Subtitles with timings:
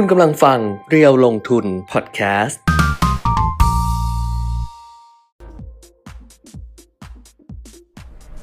[0.00, 0.58] คุณกำลังฟัง
[0.90, 2.60] เรียวลงทุนพอดแคสต์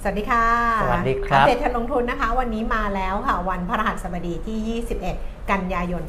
[0.02, 0.46] สวัสดีค่ะ
[0.82, 4.82] สวัสดีครับอัปเดตการลงทุนนะคะ วันนี้มาแล้วค่ะ วันพฤหัสบดีที่
[5.16, 6.04] 21 กันยายน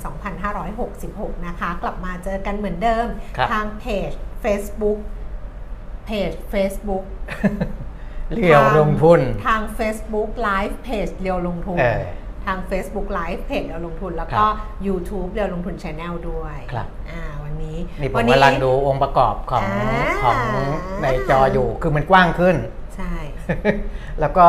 [0.70, 3.06] 2566 นะคะ กลับมาเจอกันเหมือนเดิม
[3.36, 4.10] ครับทางเพจ
[4.44, 4.98] Facebook
[6.06, 7.04] เพจ Facebook
[8.34, 12.02] เรียวลงทุน ทาง Facebook Live เพจเรียวลงทุนเออ
[12.46, 14.54] ทาง Facebook Live เพจเรียวลงทุน แล้วก็ครับ
[14.86, 20.38] YouTube เรียวลงทุน Channel ด้วยครับอ่าวันนี้นี่ผมวักำลังดูองค์ประกอบของอ่าของ
[21.02, 22.56] ในจออยู่คือมันกว้างขึ้น
[22.96, 23.14] ใช่
[24.20, 24.46] แล้วก็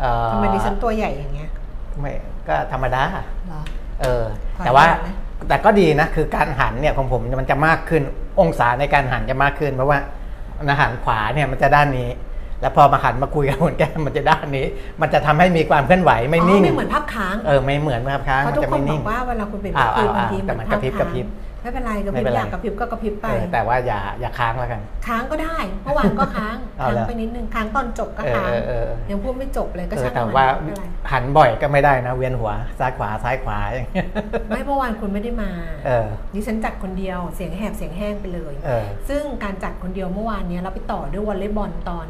[0.00, 1.50] เอ่อทำไมดิฉันตัวใหญ่อย่างเงี้ย
[2.00, 2.12] ไม่
[2.48, 3.60] ก็ธรรมดาเหรอ
[4.00, 4.24] เออ
[4.56, 5.14] ขอแต่ว่าอนุญาตนะ
[5.48, 8.02] แต่ก็ดีนะ คือการหันเนี่ยของผมมันจะมากขึ้น
[8.40, 9.98] องศาในการหันจะมากขึ้น เพราะว่า
[10.58, 12.08] อาหันขวาเนี่ยมันจะด้านนี้
[12.60, 14.66] แล้วพอมาหันมาคุยกับคนแก้มมันจะด้านนี้
[15.00, 21.26] มันจะทำให้มีความเคลื่อนไหวไม่อ๋อนิ่งไม่เหมือนภาพค้างเออไม่เหมือนครับค้างเพราะมันทุกจะคไม่นบนิ่องกว่าเวลาคุณเป็นอ้าวคืนอ้าวบางทีแต่เหมือนมันกระพริบภาพกระพริบ
[21.62, 34.06] ไม่เป็นไรกระพไม่ริบเป็นอไรยากกระพริบก็กระพริบไปเออแต่ว่าอย่าอย่าค้างแล้วกัน ค้างก็ได้เมื่อวานก็ค้างเอาค้างเหรอไปนิดนึงค้างตอนจบก็เออค้างเออเออยังพูดไม่จบเลยก็เออช่างแต่มันว่าไม่เป็นไรหันบ่อยก็ไม่ได้นะ เวียนหัวซ้ายขวาซ้ายขวาอย่างเงี้ย
[34.48, 35.50] ไม่เมื่อวานคุณไม่ได้มา
[35.86, 42.06] เออดิฉันจัดคนเดียวเสียงแหบเสียงแห้งไปเลยเออซึ่งการจัดคนเดียวเมื่อวานเนี้ยเราไปต่อด้วยวอลเลย์บอลตอน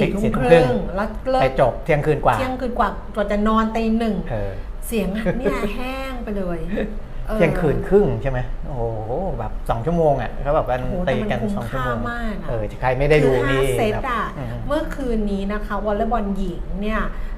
[0.00, 4.52] สี่สี่ทุ่มสี่คทุ่มรึ่งครึ่งแล้วเลิไปกจบเที่ยงคืนกว่าเที่ยงคืนกว่ากว่าจะนอนตีหนึ่งเออ
[4.86, 6.58] เสียงเนี่ยแห้งไปเลย
[7.30, 8.82] ออเที่ยงคืนครึ่งใช่ไหมโอ้โห
[9.38, 17.00] แบบสองชั่วโมงอะเขาแบบกันโอ้โหแต่ตีมันกันคุ้มสองชั่วโมงค่ามากอะเออใครไม่ได้ดูคือนี่ห้าเซตแบบอะอืมเมื่อคืนนี้นะคะวอลเลย์บอลหญิงเนี่ย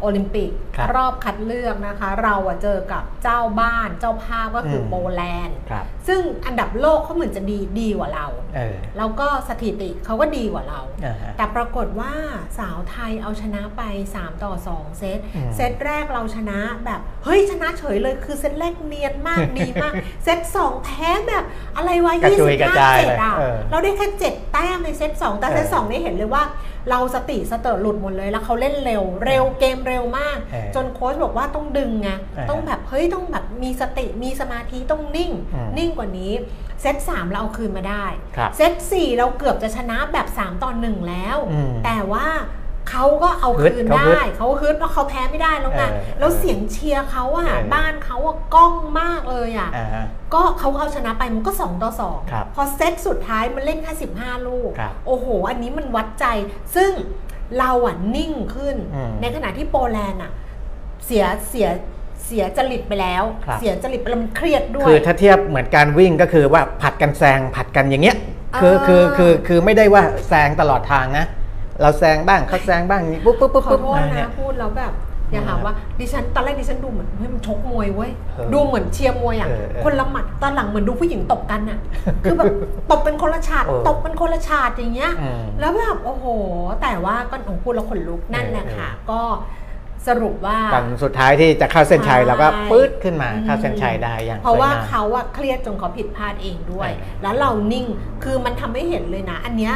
[0.00, 12.12] โอลิมปิกครับรอบคัดเลือกนะคะ เราอะเจอกับเจ้าบ้านเจ้าภาพก็คืออมโปแลนด์ครับซึ่งอันดับโลกเขาเหมือนจะดีดีกว่าเราเออแล้วก็สถิติเขาก็ดีกว่าเราอ่าฮะแต่ปรากฏว่า
[12.58, 13.82] สาวไทยเอาชนะไป
[14.16, 19.92] 3 ต่อ 2 เซตอืมเซตแรกเราชนะแบบเฮ้ยชนะเฉยเลยคือเซตแรกเนียนมากดีมาก
[20.24, 21.44] เซต2แพ้แบบ
[21.76, 26.44] อะไรวะกระจุย25กระจายเจ็ดเลยอะเออเราได้แค่7แต้มในเซต2แต่เซตเออ2นี่เห็นเลยว่า
[26.90, 36.32] เราสติสเตอร์หลุดหมดเลย แล้วเขาเล่นเร็ว เร็วเกมเร็วมากเออจนโค้ชบอกว่าต้องดึงไงเออต้องแบบเฮ้ยต้องแบบมีสติมีสมาธิต้องนิ่งอืมนิ่งกว่านี้
[36.80, 38.04] เซต3เราเอาคืนมาได้
[38.36, 42.26] ครับเซต4เราเกือบจะชนะแบบ 3 ต่อ1แล้วอืมแต่ว่า
[42.90, 50.04] เขาก็เอาฮึดคืนเขาฮึดได้เขาฮึดเพราะเขาแพ้ไม่ได้แล้วไงเออแล้วเสียงเชียร์เขาอะเออบ้านเขาอะก้องมากเลยอะอ่าฮะ
[50.34, 56.26] ก็เขาเอาชนะไปมันก็2ต่อครับ2พอเซตสุดท้ายมันเล่นแค่15 ลูกครับโอ้โห อันนี้มันวัดใจ
[56.76, 56.92] ซึ่ง
[57.58, 60.32] เราอะนิ่งขึ้นอืมในขณะที่โปแลนด์อะ
[61.06, 61.68] เสียเสีย
[62.26, 68.16] เสียจริตไปแล้วครับเสียจริตไปแล้วมันเครียดด้วย คือถ้าเทียบเหมือนการวิ่งก็คือว่าผัดกันแซงผัดกันอย่างเงี้ย
[68.62, 71.26] คือเออคือคือคือไม่ได้ว่าแซงตลอดทางนะ
[71.80, 74.92] เราแซงบ้างเขาแซงบ้างอย่างงี้ปุ๊บปุ๊บปุ๊บขอปุ๊บโทษมาเนี่นะย พูดแล้วแบบ
[75.32, 81.78] อย่าหาว่าดิฉันตอนแรกดิฉันดูเหมือนเฮ้ยมันชกมวยเว้ยเออดูเหมือนเชียร์มวยอะเออเออคนละหมัดตอนหลังเหมือนดูผู้หญิงตบกันอะ
[82.24, 82.52] คือแบบ
[82.90, 86.24] ตบเป็นคนละฉาดเออตบเป็นคนละฉาดอย่างเงี้ย อืมแล้วแบบโอ้โห
[86.82, 89.20] แต่ว่าก็ของพูดแล้วขนลุกนั่นแหละเออค่ะ ก็
[90.08, 97.86] สรุปว่า ตอนสุดท้ายที่จะเข้าเส้นชัยใช่เราก็ปื๊ดขึ้นมาอืมเข้าเส้นชัยได้อย่างเพราะว่าสยงม เขาอะเครียดจนเขาผิดพลาดเองด้วยเออแล้วเรานิ่ง
[98.24, 99.74] คือมันทำให้เห็นเลยนะ อันเนี้ย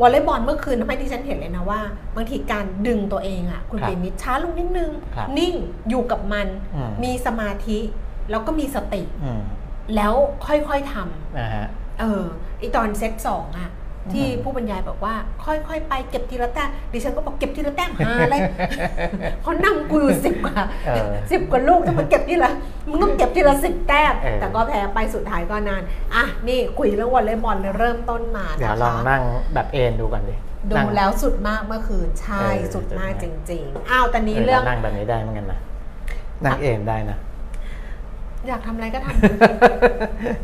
[0.00, 1.80] วอลเลย์บอลเมื่อคืนทำให้ที่ฉันเห็นเลยนะว่า
[2.16, 5.54] บางทีการดึงตัวเองอะคุณครับปีมิตรช้าลงนิดนึงครับนิ่ง
[5.88, 7.78] อยู่กับมันอืมมีสมาธิ
[8.30, 9.40] แล้วก็มีสติอืม
[9.96, 10.12] แล้ว
[10.46, 11.66] ค่อยๆทำนะฮะ
[12.00, 12.22] เออ
[12.58, 13.70] ไอตอนเซตสองอะ
[14.12, 18.36] ที่อืมผู้บรรยายบอกว่า ค่อยๆ ไปเก็บทีละแต้มดิฉันก็บอกเก็บทีละแต้มหาอะไร
[19.42, 22.52] เขานั่งกูอยู่สิบกว่าเออสิบกว่าลูกจะมาเก็บทีละ
[22.88, 25.82] มึงต้องเก็บทีละสิบแต้มเออแต่ก็แพ้ไปสุดท้ายก็นาน
[26.14, 29.22] อะนี่คุยเรื่องวอลเลย์บอลเลยเริ่มต้นมาเดี๋ยวนะคะลองนั่ง
[29.54, 30.34] แบบเอ็นดูก่อนดิ
[30.70, 35.58] ดูนั่งแล้วสุดมากเมื่อคืนใช่เออสุดมากสุจดมากริง ๆ อ้าวแต่นี้เออเรื่องนั่งแบบนี้ได้เหมือนกันนะ
[36.44, 37.18] นั่งเอ็นได้นะ
[38.48, 39.24] อยากทำอะไรก็ทำเอ
[39.72, 40.34] อ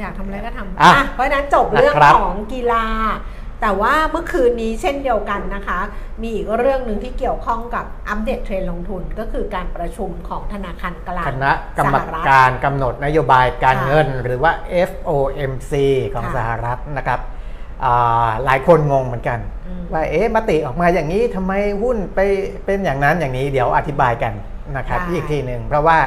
[0.00, 2.86] อยากทำอะไรก็ทำอะอะเพราะฉะนั้นจบเรื่องนะครับ ของกีฬา
[3.62, 5.78] แต่ว่าเมื่อคืนนี้เช่นเดียวกันนะคะ
[6.22, 14.52] มีอีกเรื่องหนึ่งที่เกี่ยวข้องกับอัปเดตเทรนด์ลงทุนก็คือการประชุมของธนาคารกลางคณะกรรมสหฐ การกำหนดนโยบายการค่ะเงิน หรือว่า
[14.90, 15.72] FOMC
[16.14, 17.20] ของค่ะสหรัฐนะครับ
[17.84, 22.20] อ่าหลายคนงงเหมือนกัน อืม ว่าเอ๊ะมติออกมาอย่างนี้ทำไมหุ้นไป
[22.64, 24.32] เป็นอย่างนั้นอย่างนี้เดี๋ยวอธิบายกัน
[24.76, 25.98] นะครับได้อีกทีหนึ่งเพราะว่า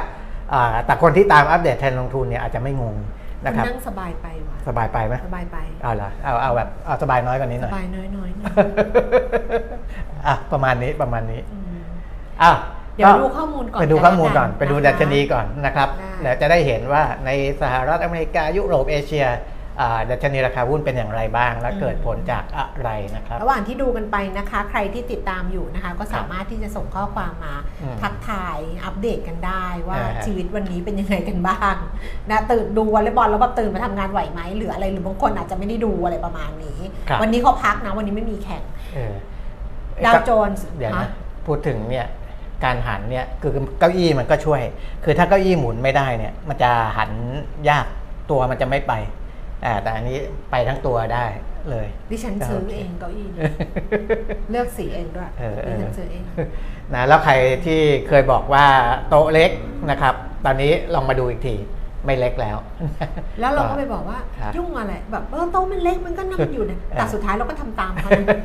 [0.52, 8.30] อ่าแต่คนที่ตามอัปเดตเทรนด์ลงทุนเนี่ยอาจจะไม่งงคุณ นะครับนั่งสบายไปว่ะสบายไปไหมสบายไปเอาเหรอเอาเอาแบบเอาสบายน้อยกว่านี้หสน่อยบายน้อยๆหน่อย
[10.26, 11.78] อะประมาณนี้ประมาณนี้อืม
[12.42, 12.56] อ้าว
[12.96, 17.30] เดี๋ยวก็ดูข้อมูลก่อนไปดูข้อมูลก่อนกันไปดูนะคะดัชนีก่อนนะครับได้เดี๋ยวจะได้เห็นว่าใน
[17.62, 19.34] สหรัฐอเมริกายุโรปเอเชียอ่า
[20.10, 31.74] ดัชนีราคาหุ้นเป็นอย่างไรบ้าง และเกิดผลจากอะไรนะครับ ระหว่างที่ดูกันไปนะคะ ใครที่ติดตามอยู่นะคะ ก็สามารถที่จะส่งข้อความมาอืมทักทายอัปเดตกันได้ว่าอ่าฮะชีวิตวันนี้เป็นยังไงกันบ้าง
[32.30, 36.78] นะตื่นดูวอลเลย์บอลแล้วแบบตื่นมาทำงานไหวไหมหรืออะไรหรือบางคนอาจจะไม่ได้ดูอะไรประมาณนี้
[37.08, 38.62] ครับวันนี้เขาพักนะ วันนี้ไม่มีแข่ง
[38.94, 39.14] เออ
[40.04, 41.10] ดาวโจนส์เดี๋ยวฮะนะ
[41.46, 42.06] พูดถึงเนี่ย
[42.64, 44.62] การหันเนี่ยคือเก้าอี้มันก็ช่วย
[45.04, 47.10] คือถ้าเก้าอี้หมุนไม่ได้เนี่ย มันจะหัน
[47.68, 47.86] ยาก
[48.30, 49.17] ตัวมันจะไม่ไปอ่า
[49.82, 50.18] แต่อันนี้
[50.50, 51.26] ไปทั้งตัวได้
[51.70, 53.52] เลยดิฉันซื้อโอเคเองเก้าอี้เนี่ย
[54.50, 56.22] เลือกสีเองด้วยเออเอดิอฉันซื้อเอง
[56.94, 57.32] นะแล้วใคร
[57.66, 58.66] ที่เคยบอกว่า
[59.08, 59.50] โต๊ะเล็ก
[59.90, 60.14] นะครับ
[60.44, 61.56] ตอนนี้ลองมาดูอีกที
[62.04, 62.58] ไม่เล็กแล้ว
[63.40, 68.38] แล้วเราก็ไปบอกว่าครับยุ่งอะไรแบบเออโต๊ะมันเล็กมันก็นั่งอยู่เนี่ยแต่สุดท้ายเราก็ทำตามเขานะ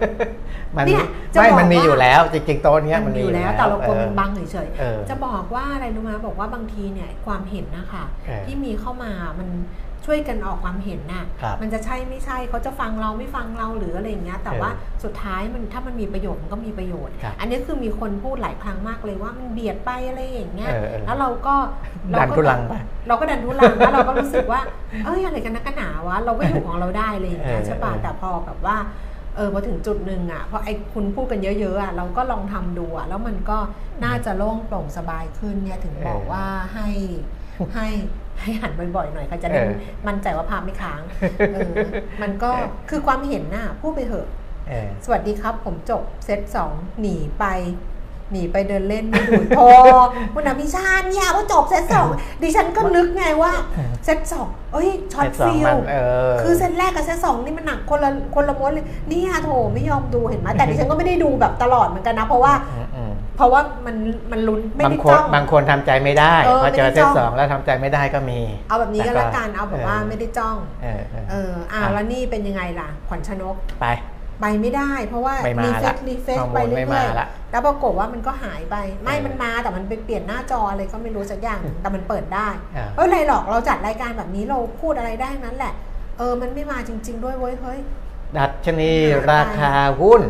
[0.75, 9.49] มันเนี่ยจะไม่บอกมันมีว่าอยู่แล้ว จริงๆโต๊ะเนี้ยมัมันนมีมีอยู่แล้วแต่เรากลัวมันบังเฉยเออๆจะบอกว่าอะไรรู้ไหมบอกว่าบางทีเนี่ยความเห็นนะคะเออที่มีเข้ามามัน
[10.05, 14.71] ช่วยกันออกความเห็นน่ะครับมันจะใช่ไม่ใช่เขาจะฟังเราไม่ฟังเราหรืออะไรอย่างเงี้ยแต่เออว่า
[15.03, 21.55] สุดท้ายมันถ้ามันมีประโยชน์มันก็มีประโยชน์ครับอันนี้คือมีคนพูดหลายครั้งมากเลยว่ามันเบียดไปอะไรอย่างเงี้ยเออเออแล้วเราก็
[22.13, 22.73] ดันทุลังไป
[23.07, 24.61] เราก็ดันทุลังแล้วเราก็รู้สึกว่า
[25.05, 28.77] เอ้ยอะไรกันนักกันหนาวะเราก็อยู่ของเราได้เลยอย่างเงี้ยเออใช่ป่ะเออแต่พอแบบว่า
[29.35, 33.57] เออพอถึงจุดหนึ่งอะพอไอ้คุณพูดกันเยอะๆอะเราก็ลองทำดูอะแล้วมันก็
[34.03, 36.89] น่าจะโล่งโปร่งสบายขึ้นเนี่ยถึงบอกว่าให้
[37.75, 37.87] ให้
[38.41, 39.73] ให้หันบ่อยๆหน่อยค่ะจะได้เออ
[40.07, 41.01] มั่นใจว่าภาพไม่ค้าง
[41.53, 41.71] เออ
[42.21, 42.51] มันก็
[42.89, 44.27] คือความเห็นน่ะพูดไปเถอะ
[44.69, 46.71] เออสวัสดีครับ ผมจบเซตสอง
[47.01, 47.45] หนีไป
[48.31, 49.63] หนีไปเดินเล่นไม่ดูโทร
[50.33, 52.07] คุณอภิชาติเนี่ยว่าจบเซตสอง
[52.41, 53.51] ดิฉันก็นึกไงว่า
[54.05, 55.95] เซตสองเอ้ยช็อตเซตสอง feel มันเอ
[56.31, 63.95] อคือเซตแรกกับเซตสองนี่มันหนักคนละคนละม้วนเลยเนี่ยโถไม่ยอมดูเห็นไหมแต่ดิฉันก็ไม่ได้ดูแบบตลอดเหมือนกันนะ เพราะว่าอืมอืม เพราะว่ามัน
[64.31, 68.39] มันลุ้นไม่บางได้คนจ้อง บางคนทำใจไม่ได้เออพอเจอไม่ได้เซจ้ตอง สองแล้วทำใจไม่ได้ก็มี
[68.69, 73.87] เอาแบบนี้ก็แต่ก็แล้วกันเอาแบบว่าเออไม่ได้จ้อง เออเออ เอออ่าอะแล้วนี่เป็นยังไงล่ะ ขวัญชนกไป
[74.41, 85.73] ไปไม่ได้ เพราะว่าไม่มารีเฟละซรีเฟซฮอร์โมนไปเรื่ไม่อมายละๆแล้วปรากฏว่ามันก็หายไป ไม่เออ มันมาแต่มันไปเปลี่ยนหน้าจออะไรก็ไม่รู้สักอย่างแต่มันเปิดได้ อ่าเอ้ยอะไรหรอกเราจัดรายการแบบนี้เราพูดอะไรได้ทั้งนั้นแหละ
[86.17, 87.79] เออมันไม่มาจริง ๆ ด้วยเว้ยเฮ้ย
[88.37, 88.91] ดัชนี
[89.31, 89.71] ราคา
[90.01, 90.21] หุ้น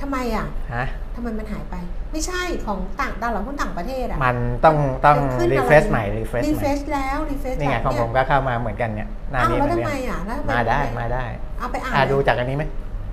[0.00, 1.74] ทำไมอะ ฮะทำไมมันหายไป
[2.12, 11.24] ไม่ใช่ของต่างตลาดหุ้นต่างประเทศอะมันต้องต้องมันขึ้นรีอะไรเฟรชใหม่รีเฟรชรีใหเฟม่ซแล้วรีเฟซนี่ไงของผมก็เข้ามาเหมือนกันเนี่ยหน้าอ้าวนี้แล้วเหมือนทำกัไมนอะแล้วทำไมาได้มาได้
[11.58, 12.64] เอาไปอ่านอ่าดูเลยจากอันนี้ไหม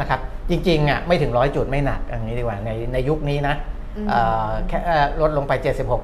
[0.00, 3.54] นะครับ จริงๆอะไม่ถึงร้อยจุดไม่หนักอย่างนี้ดีกว่าในในยุคนี้นะ
[3.96, 5.52] อืม เอ่อแค่เอ่อลดลงไป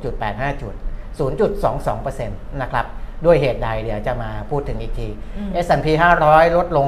[0.05, 0.75] 76.85 จุด
[1.21, 2.87] 0.22%นะครับ
[3.25, 5.87] ด้วยเหตุใดเดี๋ยวจะมาพูดถึงอีกทีอืม S&P
[6.23, 6.87] 500 ลดลง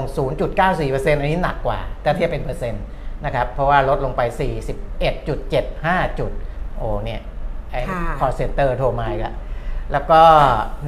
[0.56, 2.84] 0.94%อันนี้หนักกว่าถ้าเทียบเป็นเปอร์เซ็นต์
[3.24, 4.22] นะครับ เพราะว่าลดลงไป
[5.00, 6.30] 41.75 จุด
[6.76, 7.20] โอ้เนี่ย
[7.70, 9.34] ไอ้ค่ะ call center โทรมาอีกแล้ว
[9.92, 10.20] แล้วก็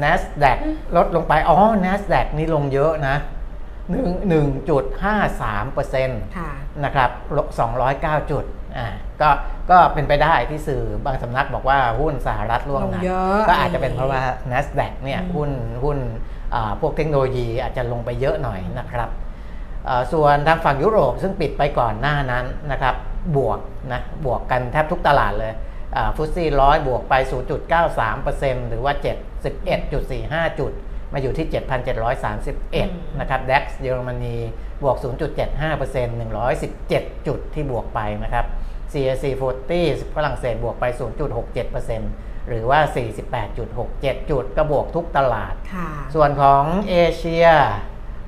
[0.02, 0.58] NASDAQ
[0.96, 3.16] ลดลงไป อ๋อ NASDAQ นี่ลงเยอะนะ
[3.90, 6.50] 1.53%ค่ะ
[6.84, 7.48] นะครับลบ
[7.88, 8.44] 209 จุด
[8.80, 8.88] อ่า
[9.20, 9.30] ก็
[9.70, 14.22] ก็เป็นไปได้ที่สื่อบางสำนักบอกว่าหุ้นสหรัฐร่วงหนัลกงเยอะก็อาจจะเป็นเพราะว่า
[14.52, 15.50] NASDAQ เนี่ยอืมหุ้น
[15.84, 15.98] หุ้น
[16.54, 19.08] อ่าพวกเทคโนโลยีอาจจะลงไปเยอะหน่อยนะครับ
[19.88, 22.94] อ่าส่วนทางฝั่งยุโรปซึ่งปิดไปก่อนหน้านั้นนะครับ
[23.36, 23.58] บวก
[23.92, 25.52] นะบวกกันแทบทุกตลาดเลย
[26.16, 27.14] ฟุตซี่ร้อยบวกไป
[27.92, 28.92] 0.93%หรือว่า
[29.76, 30.72] 71.45 จุด
[31.12, 31.46] มาอยู่ที่
[32.32, 34.36] 7,731 นะครับ DAX เยอรมนี
[34.82, 34.96] บวก
[35.60, 36.08] 0.75%
[36.68, 38.46] 117 จุดที่บวกไปนะครับ
[38.92, 39.24] CAC
[39.74, 40.84] 40ฝรั่งเศสบวกไป
[41.46, 42.80] 0.67%หรือว่า
[43.54, 47.46] 48.67 จุดก็บวกทุกตลาดค่ะส่วนของเอเชีย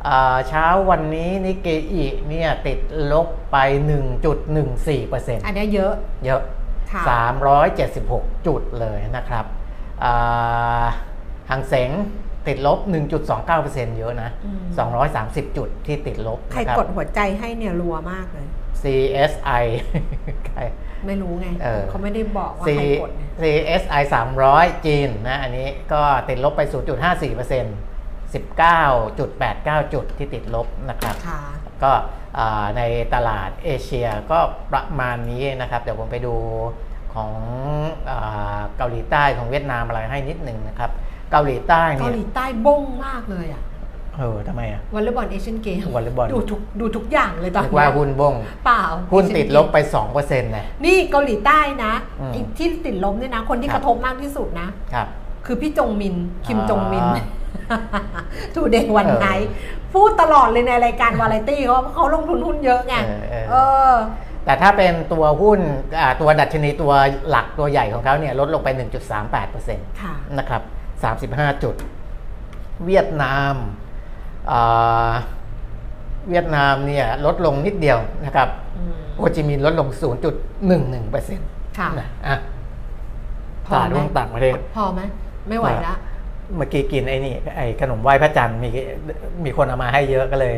[0.09, 2.79] อ่าเช้าวันนี้นิเกอิเนี่ยติด
[3.13, 3.57] ลบไป
[4.33, 6.43] 1.14%อันเนี้ยเยอะ เยอะ
[6.93, 7.03] ค่ะ
[7.71, 9.45] 376 จุดเลยนะครับ
[10.05, 10.85] อ่า
[11.51, 11.91] หางเสง
[12.47, 12.79] ติดลบ
[13.39, 14.65] 1.29%เยอะนะอืม
[15.13, 18.47] 230 จุดที่ติดลบ ใครนะครับกดหัวใจให้เนี่ยรัวมากเลย
[18.83, 19.65] CSI
[20.49, 20.61] ใคร
[21.07, 24.03] ไม่รู้ไงเออเขาไม่ได้บอกว่า C ใครกดไง CSI
[24.45, 26.73] 300 จีนนะอันนี้ก็ติดลบไป 0.54%
[28.35, 31.41] 19.89 จุดที่ติดลบนะครับค่ะ
[31.83, 31.93] ก็
[32.39, 32.83] อ่าใน
[33.15, 34.39] ตลาดเอเชียก็
[34.73, 36.35] ประมาณนี้นะครับ เดี๋ยวผมไปดู
[37.15, 37.33] ของ
[38.11, 40.91] อาเกาหลีใต้ของเวียดนามอะไรให้นิดหนึ่งนะครับ
[41.31, 43.63] เกาหลีใต้เกาเนี่ยหลีใต้บ้งมากเลยอะ
[44.19, 48.35] เออทำไมอะวอลเลย์บอลเอเชียนเกมวอลเลย์บอลดูทุกดูทุกอย่างเลยตอนนึกเนี้ว่ายหุ้นบง
[48.67, 55.07] เปล่าหุ้นติดลบไป Asian 2%เปอร์เซ็นต์นะ Games นี่เกาหลีใต้นะอืมไอ้ที่ติดลบเนี่ยนะ คนที่คกรับระทบมากที่สุดนะครับ
[55.47, 56.15] คือพี่จงมิน
[56.47, 57.07] คิมอ่าจงมิน
[58.55, 59.29] ทูเดย์วันเออไน
[59.93, 63.55] พูดตลอดเลยในรายการวาไรตี้เขาเขาลงทุนหุ้นเยอะไงเออเออเอ
[63.93, 63.95] อ
[64.45, 65.61] แต่ถ้าเป็นตัวหุ้น
[65.99, 66.93] อ่าตัวดัชนีตัว
[67.31, 68.69] หลักตัวใหญ่ของเขาเนี่ยลดลงไป
[69.35, 70.63] 1.38%ค่ะนะครับ
[71.53, 71.75] 35 จุด
[72.87, 73.92] เวียดนามอ่า
[76.31, 79.89] เวียดนามเนี่ยลดลงนิดเดียวนะครับอืมโฮจิมินห์ลดลง
[80.63, 82.37] 0.11%ค่ะนะอะ
[83.67, 85.01] พตอลาดไหมหุ้นต่างประเทศ พอไหม
[85.49, 85.95] ไม่ไหวละ
[86.57, 88.69] เมื่อกี้กินไอ้นี่ไอ้ขนมไหว้พระจันทร์มี
[89.45, 90.57] มีคนเอามาให้เยอะก็เลย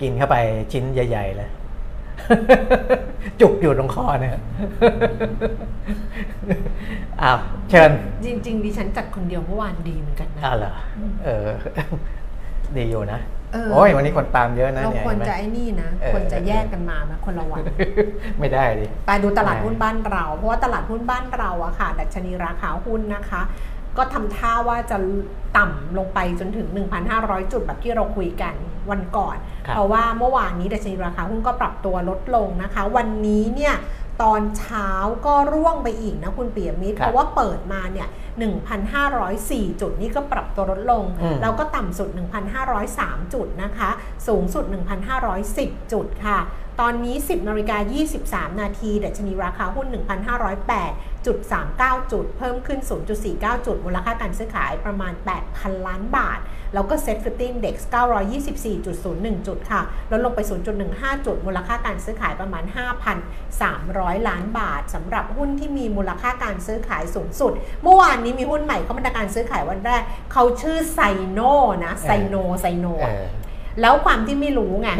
[0.00, 0.36] กินเข้าไป
[0.72, 1.50] ชิ้นใหญ่ ๆ เลย
[3.40, 4.32] จุกอยู่ตรงคอเนี่ย
[7.22, 7.38] อ้าว
[7.70, 7.90] เชิญ
[8.24, 10.72] จริง ๆ ดิฉันจัดคนเดียวเมื่อวานดีเหมือนกันนะอ้าวเหรอ
[11.24, 11.48] เออ
[12.76, 13.20] ดีอยู่นะ
[13.52, 17.62] เออ โอ้ยวันนี้คนตามเยอะนะเราเนี่ยควรเห็นไหม จะไอ้นี่นะเออ ควรจะแยกกันมาไหมคนละวัน
[18.38, 23.42] ไม่ได้ดิ ไปดูตลาดหุ้นบ้านเรา เพราะว่าตลาดหุ้นบ้านเราอะค่ะ ดัชนีราคาหุ้นนะคะ
[23.98, 24.96] ก็ทำท่าว่าจะ
[25.58, 26.66] ต่ำลงไปจนถึง
[27.10, 28.54] 1,500 จุดแบบที่เราคุยกัน
[28.90, 29.36] วันก่อน
[29.66, 33.74] ครับ เพราะว่าเมื่อวานนี้ดัชนีราคาหุ้นก็ปรับตัวลดลงนะคะ วันนี้เนี่ย
[34.22, 34.88] ตอนเช้า
[35.26, 38.08] ก็ร่วงไปอีกนะคุณเปียมิตรครับเพราะว่าเปิดมาเนี่ย
[38.94, 42.08] 1,504 จุดนี่ก็ปรับตัวลดลงอืมแล้วก็ต่ำสุด
[42.72, 43.90] 1,503 จุดนะคะ
[44.26, 44.64] สูงสุด
[45.28, 46.38] 1,510 จุดค่ะ
[46.80, 47.78] ตอนนี้ 10นาฬิกา
[48.16, 51.36] 23 นาทีดัชนีราคาหุ้น 1,508.39 จุด
[52.38, 52.80] เพิ่มขึ้น
[53.22, 55.12] 0.49 จุด มูลค่าการซื้อขายประมาณ
[55.50, 56.38] 8,000 ล้านบาท
[56.74, 57.76] แล้วก็ Set 50 Index
[58.56, 60.40] 924.01 จุดค่ะ ลดลงไป
[60.82, 62.64] 0.15 จุด มูลค่าการซื้อขายประมาณ
[63.46, 71.00] 5,300 ล้านบาทสำหรับหุ้นที่มีมูลค่าการซื้อขายสูงสุด เมื่อวานนี้มีหุ้นใหม่เข้ามาในการซื้อขายวันแรก เขาชื่อไซ
[71.30, 71.40] โน
[71.84, 73.26] นะไซโนไซโนเออ
[73.80, 74.90] แล้วความที่ไม่รู้ไง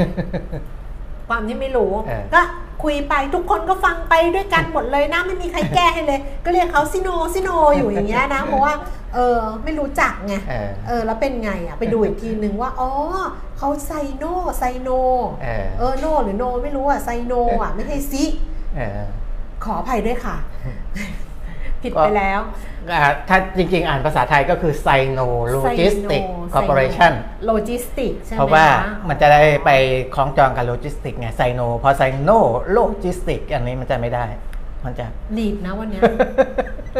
[1.28, 2.40] ความที่ไม่รู้เออก็
[2.82, 8.74] คุยไปทุกคนก็ฟังไปด้วยกันหมดเลยนะไม่มีใครแก้ให้เลย ก็เรียกเขาซิโนซิโนอยู่อย่างเงี้ยนะเพราะว่า
[9.14, 12.90] เออไม่รู้จักไงเออเออแล้วเป็นไงอะไปดูอีกทีนึงว่าอ๋อ
[13.58, 14.24] เขาไซโน
[14.58, 14.88] ไซโน
[15.42, 18.24] เออเออโนหรือโนไม่รู้อะไซโนอะไม่ใช่ซิ
[18.76, 19.00] เออ
[19.64, 20.36] ขออภัยด้วยค่ะ
[21.82, 22.40] ผิดไปแล้ว
[22.92, 26.22] อ่าถ้าจริงๆ อ่านภาษาไทยก็คือ Sino Logistic
[26.54, 27.12] Corporation
[27.46, 29.70] โลจิสติกใช่ไหมเพราะว่าคมันจะได้ไป
[30.14, 32.30] คล้องจองกับโลจิสติกไงไซโนพอไซโน
[32.72, 34.26] โลจิสติกอันนี้มันจะไม่ได้
[34.84, 35.06] มันจะ
[35.38, 36.02] ดีดนะวันเนี้ย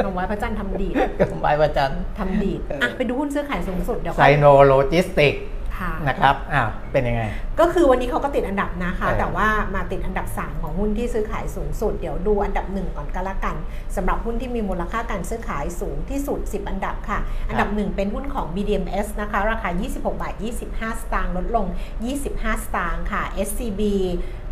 [0.02, 0.94] หนมไว้พระจันทร์ทำดีด
[1.30, 5.34] กำไรประจันทำดีดอะไปดูหุ้นซื้อขายสูงสุดเดี๋ยวไซโนโลจิสติก
[5.80, 7.22] ค่ะนะครับอ้าวเป็นยังไง
[7.60, 13.56] ก็คือวันนี้เขาก็ติดอันดับนะคะเออแต่ว่ามาติดอันดับ 3 ของหุ้นที่ซื้อขายสูงสุด เดี๋ยวดูอันดับ 1 ก่อนก็แล้วกัน
[13.96, 17.18] สำหรับหุ้นที่มีมูลค่าการซื้อขายสูงที่สุด 10 อันดับค่ะ
[17.48, 20.34] อันดับ 1 เป็นหุ้นของ BDMS นะคะ ราคา 26 บาท
[20.68, 21.66] 25 สตางค์ลดลง
[22.14, 23.82] 25 สตางค์ค่ะ SCB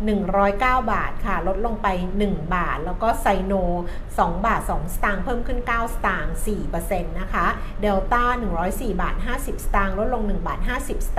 [0.09, 1.87] 109 บาทค่ะ ลดลงไป
[2.21, 3.53] 1 บาท แล้วก็ไซโน
[3.99, 6.35] 2 บาท 2 สตางค์เพิ่มขึ้น 9 สตางค์
[6.77, 7.45] 4%นะคะ
[7.81, 8.23] เดลต้า
[8.63, 11.18] 104 บาท 50 สตางค์ลดลง 1 บาท 50 สตางค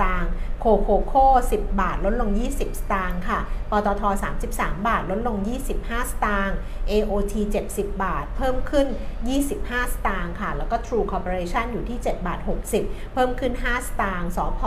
[0.59, 3.39] โคโคโค่10 บาท ลดลง 20 สตางค์ค่ะ
[3.71, 4.03] ปตท
[4.43, 5.37] 33 บาท ลดลง
[5.73, 6.57] 25 สตางค์
[6.91, 7.33] AOT
[7.69, 8.87] 70 บาท เพิ่มขึ้น
[9.39, 12.39] 25 สตางค์ค่ะ แล้วก็ True Corporation อยู่ที่ 7 บาท
[12.77, 14.61] 60 เพิ่มขึ้น 5 สตางค์สอพ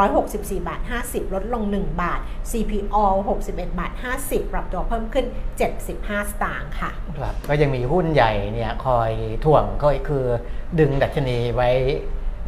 [0.00, 2.96] 164 บาท 50 ลดลง 1 บาท CPO
[3.42, 5.26] 61 บาท 50 ปรับตัวเพิ่มขึ้น
[5.78, 9.10] 75 สตางค์ค่ะ ครับ ก็ยังมีหุ้นใหญ่เนี่ยคอย
[9.44, 10.24] ถ่วงก็คือ
[10.78, 11.70] ดึงดัชนีไว้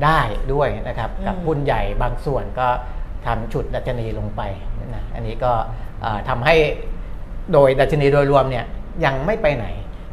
[0.05, 0.21] ได้
[0.53, 2.69] ด้วยนะครับอืมกับหุ้นใหญ่บางส่วนก็
[3.27, 4.43] ทำฉุดดัชนีลงไป
[4.95, 5.53] นะอันนี้ก็
[6.03, 6.55] เอ่อทำให้
[7.53, 8.65] โดยดัชนีโดยรวมเนี่ย
[9.05, 9.67] ยังไม่ไปไหน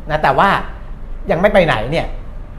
[0.09, 0.49] นะแต่ว่า
[1.31, 2.07] ยังไม่ไปไหนเนี่ย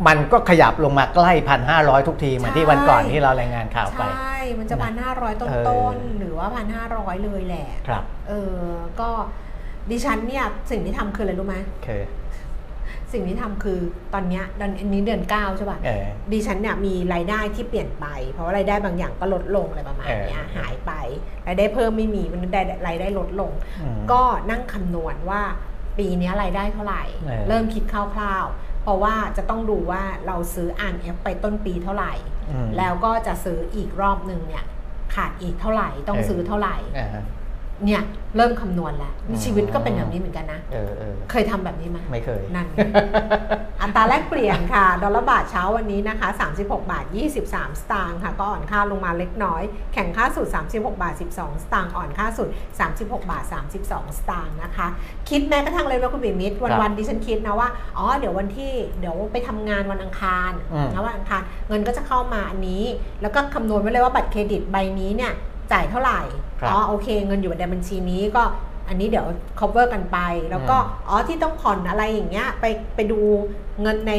[0.07, 8.61] มันก็ขยับลงมาใกล้พันห้าร้อยทุกที เหมือนที่วันก่อนที่เรารายงานข่าวไป ใช่ มันจะพันห้าร้อยต้เอนต้นอหรือว่าพันห้าร้อยเลยแหละ ครับ เออ
[9.01, 9.11] ก็
[9.91, 12.03] ดิฉันเนี่ยสิ่งที่ทำคืออะไรรู้ไหมคือ
[13.13, 13.79] สิ่งที่ทำคือ
[14.15, 20.93] ตอนเนี้ยเดือนอันนี้เดือนเก้าใช่ป่ะเออดิฉันเนี่ยมีรายได้ที่เปลี่ยนไป เพราะว่ารายได้บางอย่างก็ลดลงอะไรประมาณเนี้ยเออหายไป
[21.47, 25.43] รายได้เพิ่มไม่มีมันได้รายได้ลดลงอืมก็นั่งคำนวณว่า
[25.99, 32.13] ปีเนี้ยรายได้เท่าไหร่เออเริ่มคิดคร่าวๆ เพราะว่าจะต้องดูว่าเราซื้อ RMF ไปต้นปีเท่าไหร่
[32.51, 34.65] อืมแล้วก็จะซื้ออีกรอบหนึ่งเนี่ย
[35.15, 37.09] ขาดอีกเท่าไหร่ต้องเออซื้อเท่าไหร่อ่า
[37.85, 38.03] เนี่ย
[38.37, 42.67] เริ่มคำนวณแล้วอืมชีวิตก็เป็นแบบนี้เหมือนกันนะเออเออเคยทำแบบนี้ไหมไม่เคยนั่น
[43.81, 46.29] อัตราแลกเปลี่ยนค่ะ ดอลลาร์บาทเช้าวันนี้นะคะ
[46.61, 47.05] 36 บาท
[47.43, 49.63] 23 สตางค์ค่ะ ก็อ่อนค่าลงมาเล็กน้อย
[49.95, 52.49] แข่งค่าสุด 36 บาท 12 สตางค์อ่อนค่าสุด
[52.89, 53.45] 36 บาท
[53.81, 54.87] 32 สตางค์นะคะ
[55.31, 62.85] คิดแม้กระทั่งเลยว่าคุณบิมิตรครับวันๆดิฉันคิดนะว่าอ๋อเดี๋ยววันที่เดี๋ยวไปทำงานวันอังคารอืมนะวันอังคารเงินก็จะเข้ามาอันนี้
[63.23, 65.35] แล้วก็คำนวณไว้เลยว่าบัตรเครดิตใบนี้เนี่ย
[65.73, 66.21] จ่ายเท่าไหร่
[66.61, 68.43] ครับอ๋อโอเค เงินอยู่ในบัญชีนี้ก็
[68.89, 69.27] อันนี้เดี๋ยว
[69.61, 70.19] cover กันไป
[70.51, 72.65] แล้วก็อืมอ๋อที่ต้องผ่อนอะไรอย่างเงี้ยไป
[72.97, 73.21] ไปดู
[73.83, 74.13] เงินใน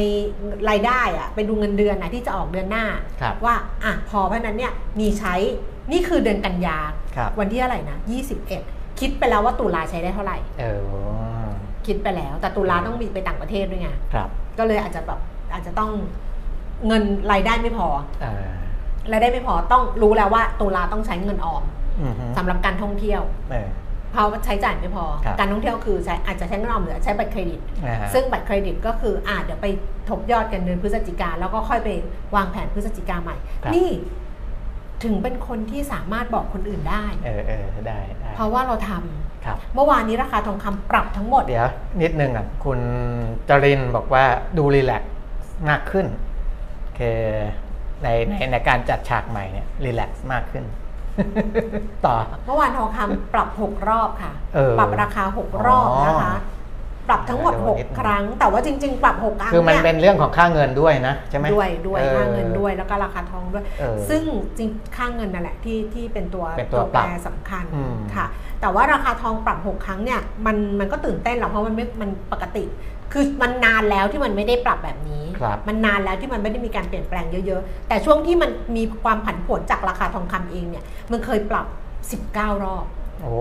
[0.68, 2.84] รายได้อะไปดูเงินเดือนอะที่จะออกเดือนหน้า
[3.20, 5.34] ครับว่าอะพอเพราะฉะนั้นเนี่ยมีใช้
[5.92, 6.78] นี่คือเดือนกันยา
[7.16, 7.98] ครับวันที่เท่าไหร่นะ
[8.48, 11.46] 21 คิดไปแล้วว่าตุลาใช้ได้เท่าไหร่เออ
[11.86, 15.20] คิดไปแล้ว แต่ตุลาต้องมีไปต่างประเทศด้วยไงครับก็เลยอาจจะแบบ
[15.52, 15.90] อาจจะต้อง
[16.86, 17.88] เงินรายได้ไม่พอ
[18.22, 18.26] เอ
[19.06, 21.62] อรายได้ไม่พอต้องรู้แล้วว่าตุลาต้องใช้เงินออม
[22.02, 23.68] อือฮึสำหรับการท่องเที่ยวเออ
[24.12, 29.66] เพราะว่าใช้จ่ายไม่พอครับการท่องเที่ยวคือใช้อาจจะใช้เงินออมหรือใช้บัตรเครดิตนะฮะซึ่งบัตรเครดิตก็คืออ่าเดี๋ยวไป
[30.08, 31.88] ทบยอดกันเดือนพฤศจิกาแล้วก็ค่อยไป
[32.34, 33.90] วางแผนพฤศจิกาใหม่ครับนี่
[35.04, 41.70] ถึงเป็นคนที่สามารถบอกคนอื่นได้ เออเออได้ได้เพราะว่าเราทำครับเมื่อวานนี้ราคาทองคำปรับทั้งหมด เดี๋ยว
[42.02, 42.78] นิดนึงอะ คุณ
[43.48, 44.24] จรินบอกว่า
[44.56, 45.12] ดูรีแลกซ์
[45.68, 46.06] มากขึ้น
[46.98, 47.20] คือ
[48.02, 50.64] ในในในการจัดฉากใหม่เนี่ยรีแลกซ์มากขึ้น
[52.06, 52.14] ต่อ
[52.46, 56.36] เมื่อวานทองคำปรับ 6 รอบค่ะ เออ ปรับราคา 6 รอบนะคะ
[57.08, 64.22] ปรับทั้งหมด เดี๋ยวนิดนึง 6 ครั้ง แต่ว่าจริง ๆ ปรับ 6 ครั้งคือมันเนี่ยเป็นเรื่องของค่าเงินด้วยนะใช่ไหม ด้วยด้วยออค่าเงินด้วยแล้วก็ราคาทองด้วย เออซึ่ง
[64.58, 68.26] จริงค่าเงินนั่นแหละที่ที่เป็นตัวเป็นตัวแปรปรับสำคัญอืม ค่ะ
[68.60, 72.64] แต่ว่าราคาทองปรับ 6 ครั้งเนี่ยมันมันก็ตื่นเต้นหรอกเพราะมันไม่มันปกติ
[73.12, 81.66] คือมันนานแล้วที่มันไม่ได้ปรับแบบนี้ครับมันนานแล้วที่มันไม่ได้มีการเปลี่ยนแปลงเยอะๆ แต่ช่วงที่มันมีความผันผวนจากราคาทองคำเองเนี่ย มันเคยปรับ
[82.22, 82.84] 19 รอบ
[83.22, 83.36] โอ้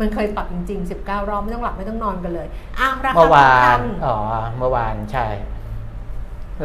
[0.00, 2.46] มันเคยปรับจริง ๆ 19 รอบไม่ต้องหลับไม่ต้องนอนกันเลย
[2.78, 4.16] อ้าวราเมื่คาอทวาองนคอ๋อ
[4.58, 5.26] เมื่อวานใช่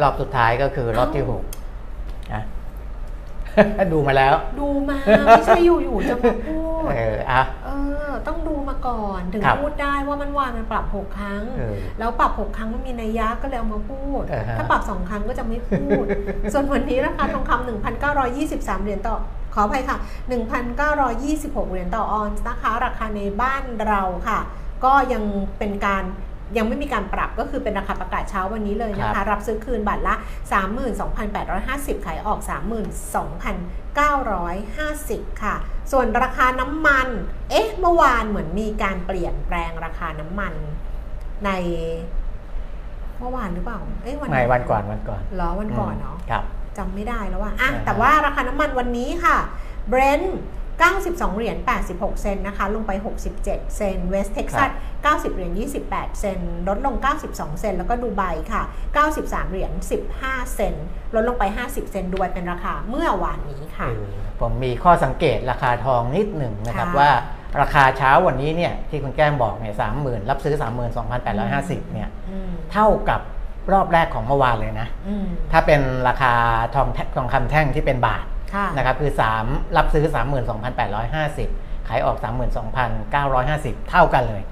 [0.02, 1.52] รอบสุดท้ายก็คือรอบที่หกนะ
[3.92, 7.70] ดูมาแล้วำดูมา ไม่ใช่อยู่ๆจะมาพูดเอออะเอ
[8.08, 16.04] อ ต้องดูมาก่อนถึงครับพูดได้ว่ามันวานมันปรับ6ครั้งเออแล้วปรับ6ครั้งมันมีนัยยะก็เลยเอามาพูดอ่าฮะถ้าปรับ2ครั้งก็จะไม่พูด
[16.52, 17.68] ส่วนวันนี้ราคาทองคำ
[18.20, 19.16] 1,923เหรียญต่อ
[19.54, 19.98] ขออภัยค่ะ
[21.04, 24.38] 1,926 เหรียญต่อออนซ์นะคะ ราคาในบ้านเราค่ะ
[24.84, 25.22] ก็ยัง
[25.58, 26.04] เป็นการ
[26.56, 30.14] ยังไม่มีการปรับก็คือเป็นราคาประกาศเช้าวันนี้เลยนะครัคะบรับซื้อคืนบัตรละ
[31.30, 32.40] 32,850 ขายออก
[34.10, 35.54] 32,950 ค่ะ
[35.92, 37.08] ส่วนราคาน้ำมัน
[37.50, 40.54] เอ๊ะ เมื่อวานเหมือนมีการเปลี่ยนแปลงราคาน้ำมัน
[41.44, 41.50] ใน
[43.18, 46.44] เมื่อวานหรือเปล่า เอ๊ะวันไม่วันก่อนวันก่อนเหรอวันก่อนเนาะครับ
[46.78, 49.36] จำไม่ได้แล้วว่าอะอ่าฮะแต่ว่าราคาน้ำมันวันนี้ค่ะ
[49.88, 50.38] เบรนท์
[50.82, 51.56] 92 เหรียญ
[51.88, 52.92] 86 เซนต์นะคะ ลงไป
[53.34, 54.70] 67 เซนต์เวสเท็กซัส
[55.04, 55.52] 90 เหรียญ
[55.86, 56.94] 28 เซนต์ลดลง
[57.28, 58.62] 92 เซนต์แล้วก็ดูไบค่ะ
[59.06, 59.72] 93 เหรียญ
[60.12, 67.10] 15 เซนต์ลดลงไป 50 เซนต์ดูไบเป็นราคาเมื่อวานนี้ค่ะเออผมมีข้อสังเกตราคาทองนิดหนึ่งนะครับค่ะว่า
[67.60, 70.54] ราคาเช้าวันนี้เนี่ยที่คุณแก้มบอกเนี่ยสามหมื่นรับซื้อ
[71.24, 73.20] 32,850 เนี่ยอืมเท่ากับ
[73.72, 76.32] รอบแรกของเมื่อวานเลยนะอืมถ้าเป็นราคา
[76.74, 78.33] ทองแท่งทองคำแท่งที่เป็นบาทค่ะ
[78.76, 79.12] นะครับคือ
[79.44, 80.04] 3 รับซื้อ
[81.16, 82.16] 32,850 ขายออก
[82.82, 84.42] 32,950 เท่ากันเลย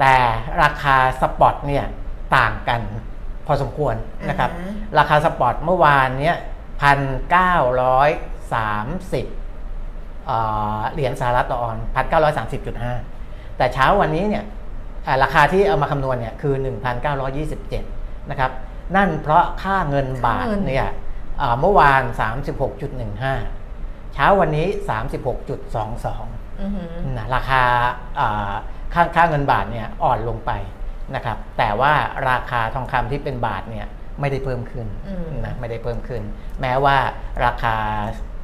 [0.00, 0.16] แต่
[0.62, 1.84] ราคาสปอตเนี่ย
[2.36, 2.80] ต่างกัน
[3.46, 3.94] พอสมควร
[4.28, 6.36] นะครับอ่าฮะราคาสปอตเมื่อวานเนี้ย
[6.82, 6.98] พัน
[7.30, 8.10] เก้าร้อย
[8.54, 9.26] สามสิบ
[10.92, 12.94] เหรียญสหรัฐต่อออนพันเก้าร้อยสามสิบจุดห้า
[13.56, 14.44] แต่เช้าวันนี้เนี่ย
[15.06, 16.54] อ่าราคาที่เอามาคำนวณเนี่ยคือ
[17.42, 18.50] 1,927 นะครับ
[18.96, 20.92] นั่นเพราะค่าเงินบาทค่าเงินเนี่ยอ่า
[21.60, 22.02] เมื่อวาน
[22.88, 24.66] 36.15 เช้าวันนี้
[25.42, 27.62] 36.22อือหือนะราคา
[28.20, 28.52] อ่า
[28.94, 30.52] ค่าค่าเงินบาทเนี่ยอ่อนลงไป
[31.14, 31.92] นะครับ แต่ว่า
[32.30, 33.86] ราคาทองคำที่เป็นบาทเนี่ย
[34.20, 36.22] ไม่ได้เพิ่มขึ้นอืมนะไม่ได้เพิ่มขึ้น
[36.60, 36.96] แม้ว่า
[37.44, 37.74] ราคา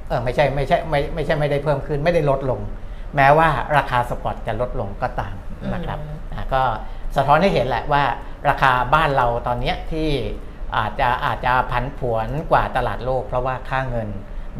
[0.08, 2.60] เออไม่ใช่ไม่ใช่ไม่ไม่ใช่ไม่ได้เพิ่มขึ้น ไม่ได้ลดลง
[3.16, 5.34] แม้ว่าราคาสปอตจะลดลงก็ตาม
[5.74, 5.98] นะครับ
[6.34, 6.62] อะก็
[7.16, 8.04] สะท้อนให้เห็นแหละว่า
[8.48, 10.08] ราคาบ้านเราตอนเนี้ยที่
[10.76, 14.08] อาจจะอาจจะผันผวนกว่าตลาดโลก เพราะว่าค่าเงิน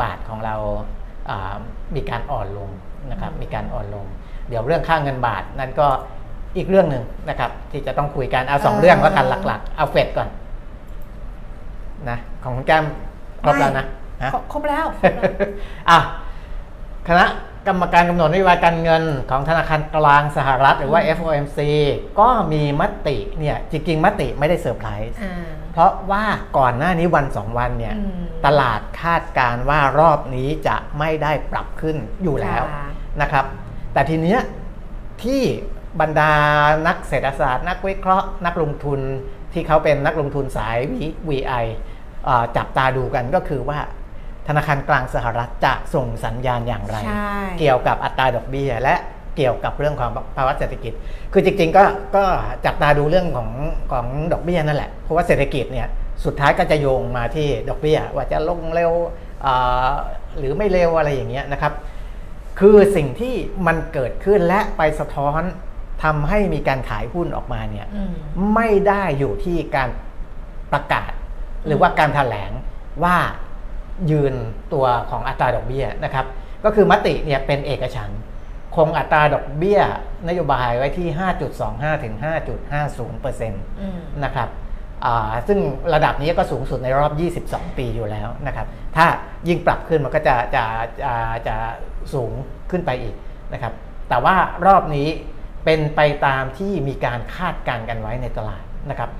[0.03, 0.55] บาทของเรา
[1.31, 1.55] อ่า
[1.95, 2.71] มีการอ่อนลง
[3.11, 4.07] นะครับมีการอ่อนลง
[4.49, 5.87] เดี๋ยวเรื่องค่าเงินบาทนั่นก็
[6.57, 10.29] อีกเรื่องหนึ่งนะครับ ที่จะต้องคุยกันเอาสองเอ่อเรื่องแล้วกันหลัก ๆ เอาเฟดก่อน
[12.11, 12.85] นะของคุณแก้ม
[13.45, 13.87] ครบแล้วนะ
[14.23, 15.31] ฮะครบครบแล้วครบแล้ว
[15.91, 15.99] อะ
[17.09, 17.27] คณะ
[17.67, 21.59] กรรมการกำหนดนโยบายการเงินของธนาคารกลางสหรัฐหรือว่า FOMC
[22.21, 26.25] ก็มีมติเนี่ยจริงๆมติไม่ได้เซอร์ไพรส์อ่า เพราะว่า
[26.59, 32.87] ก่อนหน้านี้วันสองวันเนี่ยอืมตลาดคาดการณ์ว่ารอบนี้จะไม่ได้ปรับขึ้นอยู่แล้วค่ะ
[33.21, 33.45] นะครับ
[33.93, 34.41] แต่ทีเนี้ย
[35.23, 35.43] ที่
[36.01, 36.33] บรรดา
[36.87, 39.01] นักเศรษฐศาสตร์ นักวิเคราะห์ นักลงทุน
[39.53, 40.79] ที่เขาเป็นนักลงทุนสาย
[41.29, 41.65] VI
[42.29, 43.79] อ่าจับตาดูกันก็คือว่า
[44.49, 48.95] ธนาคารกลางสหรัฐจะส่งสัญญาณอย่างไรใช่เกี่ยวกับอัตราดอกเบี้ยและ
[49.37, 50.93] เกี่ยวกับเรื่องของภาวะเศรษฐกิจ
[51.33, 51.85] คือจริงๆก็
[52.17, 52.25] ก็
[52.65, 53.51] จับตาดูเรื่องของ
[53.93, 55.89] ของดอกเบี้ยนั่นแหละ เพราะว่าเศรษฐกิจเนี่ย
[56.25, 58.93] สุดท้ายก็จะโยงมาที่ดอกเบี้ยว่าจะลงเร็ว
[59.47, 59.93] อ่า
[60.39, 61.73] หรือไม่เร็วอะไรอย่างเงี้ยนะครับ
[62.61, 63.35] คือสิ่งที่
[63.67, 65.43] มันเกิดขึ้นและไปสะท้อน
[66.05, 68.13] ทำให้มีการขายหุ้นออกมาเนี่ยอืม
[68.55, 69.89] ไม่ได้อยู่ที่การ
[70.73, 71.13] ประกาศ
[71.67, 72.51] หรือว่าการถแถลง
[73.05, 73.17] ว่า
[74.11, 74.35] ยืน
[74.73, 76.27] ตัวของอัตราดอกเบี้ยนะครับ
[76.65, 78.21] ก็คือมติเนี่ยเป็นเอกฉันท์
[78.77, 79.81] คงอัตราดอกเบี้ย
[80.29, 81.09] นโยบายไว้ที่
[81.57, 82.15] 5.25 ถึง
[82.69, 84.49] 5.50เปอร์เซ็นต์อืมนะครับ
[85.05, 85.59] อ่าซึ่ง
[85.95, 87.13] ระดับนี้ก็สูงสุดในรอบ
[87.47, 89.07] 22 ปีอยู่แล้วนะครับ ถ้า
[89.49, 90.65] ยิ่งปรับขึ้นมันก็จะจะ
[91.03, 91.15] จะ
[91.49, 91.57] จะ
[92.15, 92.31] สูง
[92.71, 93.15] ขึ้นไปอีก
[93.53, 93.73] นะครับ
[94.09, 95.09] แต่ว่ารอบนี้
[95.65, 99.11] เป็นไปตามที่มีการคาดการณ์กันไว้ในตลาดนะครับ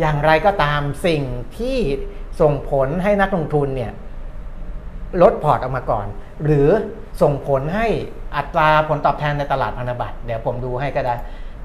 [0.00, 1.22] อย่างไรก็ตามสิ่ง
[1.58, 1.78] ที่
[2.40, 3.92] ส่งผลให้นักลงทุนเนี่ย
[5.22, 6.06] ลดพอร์ตออกมาก่อน
[6.44, 6.68] หรือ
[7.22, 7.86] ส่งผลให้
[8.36, 11.14] อัตราผลตอบแทนในตลาดพันธบัตรเดี๋ยวผมดูให้ก็ได้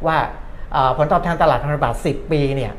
[0.07, 0.17] ว่า
[0.73, 2.71] เอ่อผลตอบแทนตลาดพันธบัตร10 ปีเนี่ย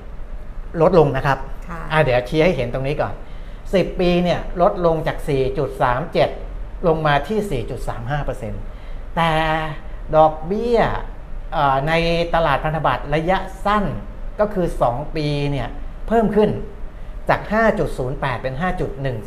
[0.83, 3.15] ลดลงนะครับค่ะอะเดี๋ยวชี้ให้เห็นตรงนี้ก่อน
[3.61, 5.19] 10 ปีเนี่ยลดลงจาก
[6.03, 7.63] 4.37 ลงมาที่
[8.39, 9.33] 4.35%แต่
[10.17, 10.81] ดอกเบี้ย
[11.53, 11.93] เอ่อใน
[12.35, 13.85] ตลาดพันธบัตรระยะสั้น
[14.41, 15.69] ก็คือ 2 ปีเนี่ย
[16.09, 16.51] เพิ่มขึ้น
[17.29, 17.41] จาก
[17.93, 18.55] 5.08 เป็น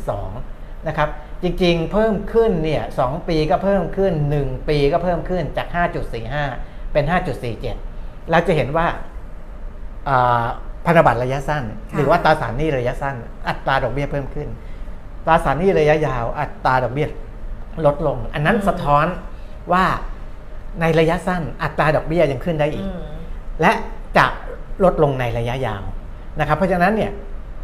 [0.08, 1.08] 5.12 นะครับ
[1.42, 5.68] จริงๆ เพิ่มขึ้นเนี่ย2ปีก็เพิ่มขึ้น 1 ปีก็เพิ่มขึ้นจาก
[6.30, 7.04] 5.45 เป็น
[7.66, 8.86] 5.47 เราจะเห็นว่า
[10.08, 10.44] อ่า
[10.86, 13.16] พันธบัตรระยะสั้นค่ะหรือว่าตราสารหนี้ระยะสั้น
[13.48, 14.48] อัตราดอกเบี้ยเพิ่มขึ้น
[15.26, 17.08] ตราสารหนี้ระยะยาว อัตราดอกเบี้ย
[17.86, 19.06] ลดลง อันนั้นสะท้อน
[19.72, 19.84] ว่า
[20.80, 23.02] ในระยะสั้น อัตราดอกเบี้ยยังขึ้นได้อีกอืม
[23.60, 23.72] และ
[24.16, 24.26] จะ
[24.84, 25.82] ลดลงในระยะยาว
[26.38, 27.12] นะครับ เพราะฉะนั้นเนี่ย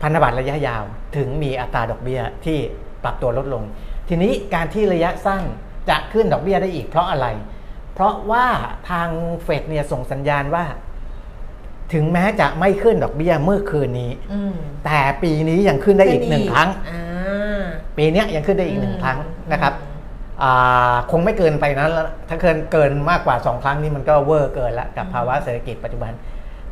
[0.02, 0.82] พันธบัตรระยะยาว
[1.16, 2.58] ถึงมีอัตราดอกเบี้ยที่
[3.06, 3.62] ปรับตัวลดลง
[4.08, 5.42] ทีนี้การที่ระยะสั้น
[5.88, 7.26] จะขึ้นดอกเบี้ยได้อีกเพราะอะไร
[7.94, 8.46] เพราะว่า
[8.90, 9.08] ทาง
[9.42, 10.64] เฟดเนี่ยส่งสัญญาณว่า
[11.92, 17.64] ถึงแม้จะไม่ขึ้นดอกเบี้ยเมื่อคืนนี้อืมแต่ปีนี้ยังขึ้นได้อีกหนึ่งครั้งอ่า
[17.96, 19.18] ปีเนี้ยยังขึ้นได้อีกหนึ่งอืมครั้ง
[19.52, 19.74] นะครับ
[20.42, 26.12] อ่าคงไม่เกินไปนั้นแล้วถ้าเกินเกินมากกว่า2ครั้งนี่มันก็เวอร์เกินแล้วกับภาวะเศรษฐกิจปัจจุบัน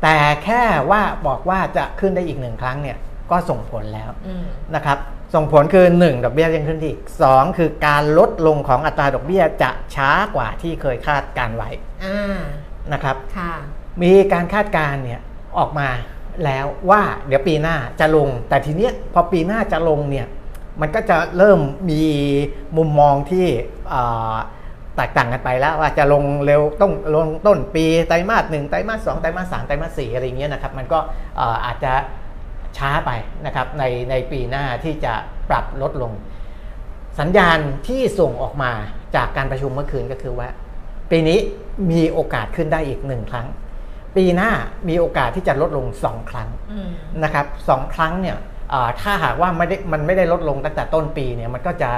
[0.02, 2.96] แต่แค่ว่าบอกว่าจะขึ้นได้อีกหนึ่งครั้งเนี่ย
[3.30, 4.44] ก็ส่งผลแล้วอืม
[4.74, 4.98] นะครับ
[5.34, 11.70] ส่งผลคือ 1 ดอกเบี้ยยังขึ้นได้อีก2คือการลดลงของอัตราดอกเบี้ยจะช้ากว่าที่เคยคาดการไว้
[12.04, 12.38] อ่า
[12.92, 13.52] นะครับค่ะ
[14.02, 15.20] มีการคาดการณ์เนี่ย
[15.58, 15.88] ออกมา
[16.44, 20.26] แล้วว่าเดี๋ยวปีหน้าจะลง แต่ทีเนี้ยพอปีหน้าจะลงเนี่ย
[20.80, 21.58] มันก็จะเริ่ม
[21.90, 22.02] มี
[22.76, 23.46] มุมมองที่
[23.92, 24.34] อ่า
[24.96, 30.98] แตกต่างกันไปแล้วว่าจะลงเร็วต้องลงต้นปีไตรมาสหนึ่งไตรมาสสองไตรมาสสามไตรมาสสี่อะไรอย่างเงี้ยนะครับมันก็
[31.38, 31.92] อ่าอาจจะ
[32.78, 33.10] ช้าไป
[33.46, 35.14] นะครับในในปีหน้าที่จะ
[35.50, 36.12] ปรับลดลง
[37.20, 37.58] สัญญาณ
[37.88, 38.72] ที่ส่งออกมา
[39.16, 40.48] จากการประชุมเมื่อคืนก็คือว่า
[41.10, 41.38] ปีนี้
[41.90, 43.46] มีโอกาสขึ้นได้อีกหนึ่งครั้ง
[44.16, 44.50] ปีหน้า
[44.88, 46.88] มีโอกาสที่จะลดลงสองครั้งอืม
[47.24, 48.36] นะครับสองครั้งเนี่ย
[48.72, 51.92] อ่าถ้าหากว่าไม่ได้มันไม่ได้ลดลงตั้งแต่ต้นปีเนี่ยมันก็จะ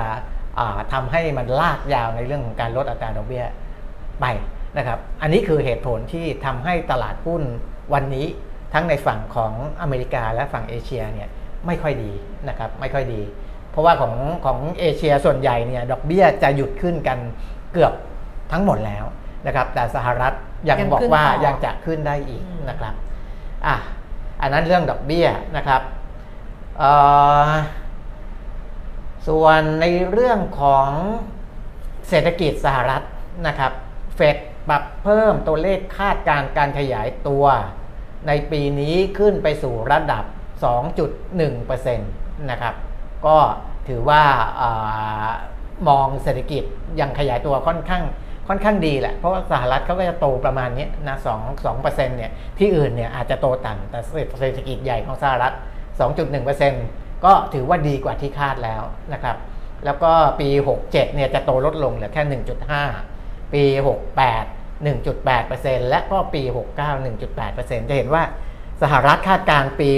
[0.58, 3.44] อ่าทำให้มันลากยาวในเรื่องของการลดอัตราดอกเบี้ย
[4.20, 4.26] ไป
[4.78, 7.42] นะครับ อันนี้คือเหตุผลที่ทำให้ตลาดหุ้น
[7.94, 8.26] วันนี้
[8.72, 11.28] ทั้งในฝั่งของอเมริกาและฝั่งเอเชียเนี่ย
[11.66, 12.12] ไม่ค่อยดี
[12.48, 13.20] นะครับไม่ค่อยดี
[13.70, 17.18] เพราะว่าของของเอเชียส่วนใหญ่เนี่ยดอกเบี้ยจะหยุดขึ้นกัน
[17.72, 17.92] เกือบ
[18.52, 19.04] ทั้งหมดแล้ว
[19.46, 20.32] นะครับแต่สหรัฐ
[20.68, 22.94] ยังยังบอกขึ้นว่าต่อยังจะขึ้นได้อีกอืมนะครับ
[23.66, 23.76] อะ
[24.40, 25.26] อันนั้นเรื่องดอกเบี้ย
[25.56, 25.82] นะครับ
[26.78, 26.92] เอ่
[27.48, 27.50] อ
[29.28, 30.88] ส่วนในเรื่องของ
[32.08, 33.02] เศรษฐกิจสหรัฐ
[33.46, 33.72] นะครับ
[34.16, 34.36] เฟด
[34.68, 37.44] ปรับเพิ่มตัวเลขคาดการณ์การขยายตัว
[38.28, 40.24] ในปีนี้ขึ้นไปสู่ระดับ
[41.06, 42.74] 2.1%นะครับ
[43.26, 43.36] ก็
[43.88, 44.22] ถือว่า
[44.60, 45.28] อา
[45.88, 46.62] มองเศรษฐกิจ
[47.00, 48.04] ยังขยายตัวค่อนข้าง
[48.48, 54.00] ค่อนข้างดีแหละ เพราะว่าสหรัฐเขาก็จะโตประมาณนี้นะ2 2%เนี่ย ที่อื่นเนี่ยอาจจะโตต่ำ แต่
[54.40, 55.52] เศรษฐกิจใหญ่ของสหรัฐ
[56.58, 59.36] 2.1%ก็ถือว่าดีกว่าที่คาดแล้วนะครับ
[59.84, 60.48] แล้วก็ปี
[60.78, 62.40] 67 เนี่ยจะโตลดลงเหลือแค่
[62.88, 63.62] 1.5 ปี
[64.12, 68.22] 68 1.8%และก็ปี 69 1.8%จะเห็นว่า
[68.82, 69.90] สหรัฐคาดการณ์ปี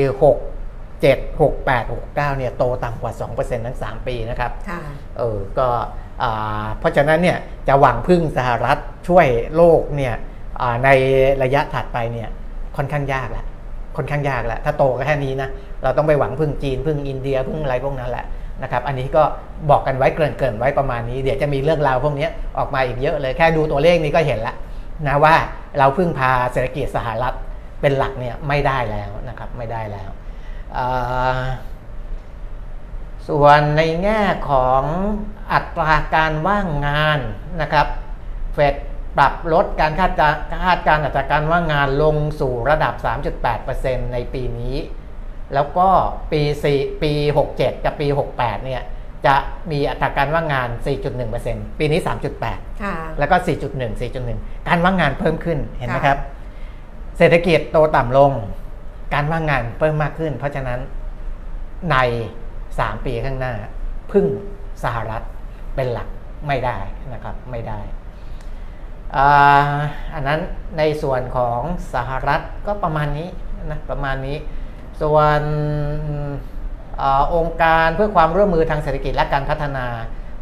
[0.72, 4.80] 67 68 69เนี่ยโตต่ำกว่า 2%ทั้ง 3 ปีนะครับค่ะ
[5.18, 5.68] เออก็
[6.22, 7.38] อ่าเพราะฉะนั้นเนี่ย
[7.68, 10.14] จะหวังพึ่งสหรัฐช่วยโลกเนี่ย
[10.60, 10.88] อ่าใน
[11.42, 12.28] ระยะถัดไปเนี่ย
[12.76, 13.46] ค่อนข้างยากแหละ
[13.96, 15.48] ค่อนข้างยากแหละถ้าโตก็แค่นี้นะ
[15.82, 18.26] เราต้องไปหวังพึ่งจีนพึ่งอินเดียพึ่งอะไรพวกนั้นแหละ
[18.62, 19.22] นะครับอันนี้ก็
[19.70, 24.56] บอกกันไว้เกริ่นๆไว้ประมาณนี้ เดี๋ยวจะมีเรื่องราวพวกนี้ออกมาอีกเยอะเลยแค่ดูตัวเลขนี้ก็เห็นแล้ว
[25.06, 25.36] นะว่า
[25.78, 27.34] เราพึ่งพาเศรษฐกิจสหรัฐ
[27.80, 30.10] เป็นหลักเนี่ยไม่ได้แล้วนะครับไม่ได้แล้ว
[33.28, 34.82] ส่วนในแง่ของ
[35.52, 37.20] อัตราการว่างงาน
[37.60, 37.86] นะครับ
[38.54, 38.74] เฟด
[39.18, 40.34] ปรับลดการคาดการ
[40.66, 42.94] คาดการณ์อัตราการว่างงานลงสู่ระดับ
[43.54, 44.76] 3.8%ในปีนี้
[45.54, 45.88] แล้วก็
[46.32, 46.42] ปี
[46.74, 47.12] 4ปี
[47.50, 48.06] 67 กับปี
[48.36, 48.82] 68 เนี่ย
[49.26, 49.36] จะ
[49.70, 50.68] มีอัตราการว่างงาน
[51.24, 52.00] 4.1%ปีนี้
[52.40, 53.36] 3.8ค่ะแล้วก็
[53.68, 56.18] 4.1 4.1 การว่างงานเพิ่มขึ้นเห็นไหมค่ะครับ
[57.18, 58.32] เศรษฐกิจโตต่ำลง
[59.14, 60.78] การว่างงานเพิ่มมากขึ้น เพราะฉะนั้น
[61.90, 61.96] ใน
[62.50, 63.54] 3 ปีข้างหน้า
[64.12, 64.26] พึ่ง
[64.84, 65.22] สหรัฐ
[65.74, 66.08] เป็นหลัก
[66.46, 66.78] ไม่ได้
[67.12, 67.80] นะครับไม่ได้
[69.16, 69.76] อ่า
[70.14, 70.40] อันนั้น
[70.78, 71.60] ในส่วนของ
[71.94, 73.28] สหรัฐก็ประมาณนี้
[73.70, 74.36] นะประมาณนี้
[75.02, 75.40] ส่วน
[77.02, 79.86] อาองค์การเพื่อความร่วมมือทางเศรษฐกิจและการพัฒนา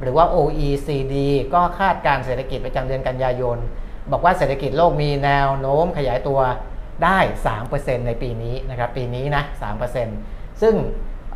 [0.01, 1.15] หรือว่า OECD
[1.55, 3.59] ก็คาดการณ์เศรษฐกิจประจำเดือนกันยายน
[4.13, 6.41] บอกว่าเศรษฐกิจโลกมีแนวโน้มขยายตัว
[7.05, 7.19] ได้
[7.63, 9.43] 3%ในปีนี้นะครับปีนี้นะ
[10.03, 10.75] 3%ซึ่ง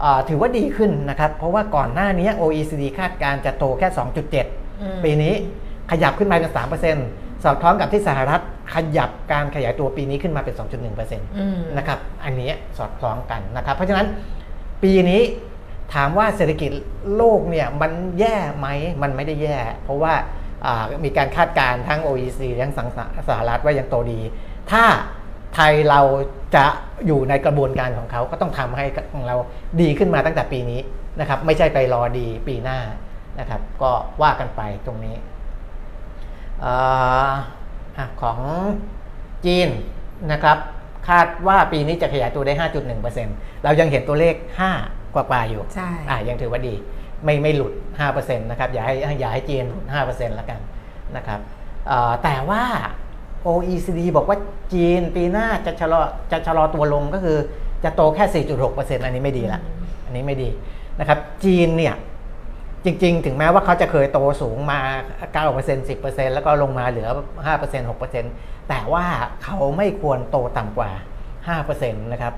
[0.03, 3.89] อ่าถือว่าดีขึ้นนะครับ เพราะว่าก่อนหน้านี้ OECD คาดการณ์จะโตแค่
[4.47, 5.35] 2.7 ปีนี้
[5.91, 6.53] ขยับขึ้นมาเป็น
[6.97, 8.43] 3%สอดคล้องกับที่สหรัฐ
[8.75, 14.07] ขยับการขยายตัวปีนี้ขึ้นมาเป็น 2.1%อืมนะครับ อันนี้สอดคล้องกันนะครับ เพราะฉะนั้น
[14.83, 15.23] ปีนี้
[15.95, 16.71] ถามว่าเศรษฐกิจ
[17.17, 18.69] โลกเนี่ยมันแย่ไหม
[19.03, 20.15] มันไม่ได้แย่ เพราะว่า
[21.05, 22.89] มีการคาดการณ์ทั้ง OECD ทั้งสัง
[23.29, 24.21] สหรัฐว่ายังโตดี
[24.71, 24.85] ถ้า
[25.55, 26.01] ไทยเรา
[26.55, 26.67] จะ
[27.07, 29.37] อยู่ในกระบวนการของเขาก็ต้องทำให้ของเรา
[29.81, 30.81] ดีขึ้นมาตั้งแต่ปีนี้
[31.21, 32.79] นะครับ ไม่ใช่ไปรอดีปีหน้า
[33.41, 33.91] นะครับ ก็
[34.23, 35.17] ว่ากันไปตรงนี้
[36.65, 36.67] อ
[37.29, 37.31] อ
[38.23, 38.39] ของ
[39.45, 39.69] จีน
[40.33, 40.59] นะครับ
[41.11, 42.55] คาดว่าปีนี้จะขยายตัวได้
[43.09, 44.35] 5.1%เรายังเห็นตัวเลข
[44.75, 46.75] 5 กว่าๆอยู่ใช่อะยังถือว่าดี
[47.25, 47.73] ไม่ไม่หลุด
[48.11, 50.61] 5%นะครับ อย่าให้อย่าให้จีนหลุด 5%แล้วกัน
[51.17, 51.41] นะครับ
[51.91, 52.63] อ่าแต่ว่า
[53.47, 54.39] OECD บอกว่า
[54.73, 56.01] จีนปีหน้าจะชะลอ
[56.33, 57.39] จะชะลอตัวลงก็คือ
[57.85, 59.61] จะโตแค่ 4.6%อันนี้ไม่ดีละ
[60.05, 60.49] อันนี้ไม่ดี
[61.01, 61.95] นะครับ จีนเนี่ย
[62.85, 64.79] จริงๆ ถึงแม้ว่าเขาจะเคยโตสูงมา
[65.45, 67.09] 9% 10%แล้วก็ลงมาเหลือ
[67.47, 69.07] 5% 6% แต่ว่า
[69.45, 70.91] เขาไม่ควรโตต่ำกว่า
[71.47, 72.35] 5%นะครับ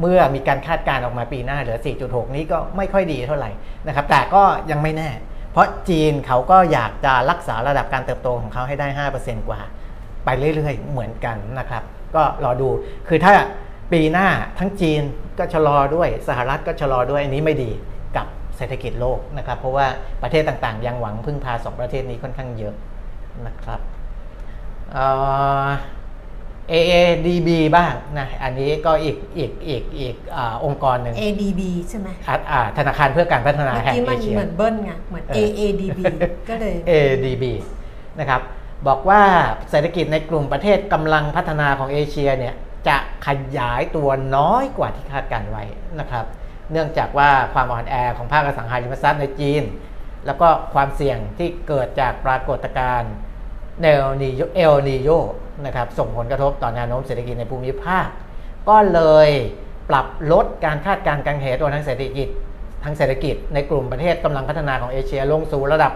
[0.00, 3.50] เมื่อมีการคาดการณ์ออกมาปีหน้าเหลือ 4.6 นี้ก็ไม่ค่อยดีเท่าไหร่
[3.86, 5.10] นะครับ แต่ก็ยังไม่แน่
[5.52, 9.60] เพราะจีนเขาก็อยากจะรักษาระดับการเติบโตของเขาให้ได้ 5%กว่า
[10.24, 11.82] ไปเรื่อยๆ เหมือนกันนะครับ
[12.14, 12.68] ก็รอดู
[13.08, 13.34] คือถ้า
[13.92, 15.02] ปีหน้าทั้งจีน
[15.38, 17.70] ก็ชะลอด้วย สหรัฐก็ชะลอด้วย อันนี้ไม่ดี
[18.16, 19.86] กับเศรษฐกิจโลกนะครับ เพราะว่า
[20.22, 22.74] ประเทศต่างๆ ยังหวังพึ่งพาสองประเทศนี้ค่อนข้างเยอะ
[23.46, 23.80] นะครับ
[26.72, 35.98] AADB บ้างนะอันนี้ก็อีกอีกอีกอีกอาองค์กรหนึ่ง ADB ใช่ไหมอ่าอ่าธนาคารเพื่อการพัฒนาเมื่อแห่งกี้เอมันเชียเหมือนเบิ้ลไงเหมือนเออ AADB
[36.48, 37.44] ก็เลย ADB
[38.18, 38.40] นะครับ
[38.88, 39.22] บอกว่า
[39.70, 42.54] เศรษฐกิจในกลุ่มประเทศกำลังพัฒนาของเอเชียเนี่ย
[42.88, 43.28] จะข
[43.58, 45.64] ยายตัวน้อยกว่าที่คาดการไว้
[46.00, 46.24] นะครับ
[46.72, 49.62] เนื่องจากว่าความอ่อนแอของภาคอสังหาริมทรัพย์ในจีน
[50.26, 53.12] แล้วก็ความเสี่ยงที่เกิดจากปรากฏการณ์
[53.80, 55.08] เนลนีโยเอลนีโย
[55.64, 58.06] นะครับส่งผลกระทบต่อแนวโน้มเศรษฐกิจในภูมิภาค
[58.68, 59.28] ก็เลย
[59.90, 62.28] ปรับลดการคาดการณ์การขยายตัวทางเศรษฐกิจ
[62.84, 65.92] ทางเศรษฐกิจในกลุ่มประเทศกำลังพัฒนาของเอเชียลงสู่ระดับ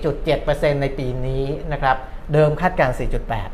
[0.00, 1.96] 4.7%ในปีนี้นะครับ
[2.32, 2.96] เดิมคาดการณ์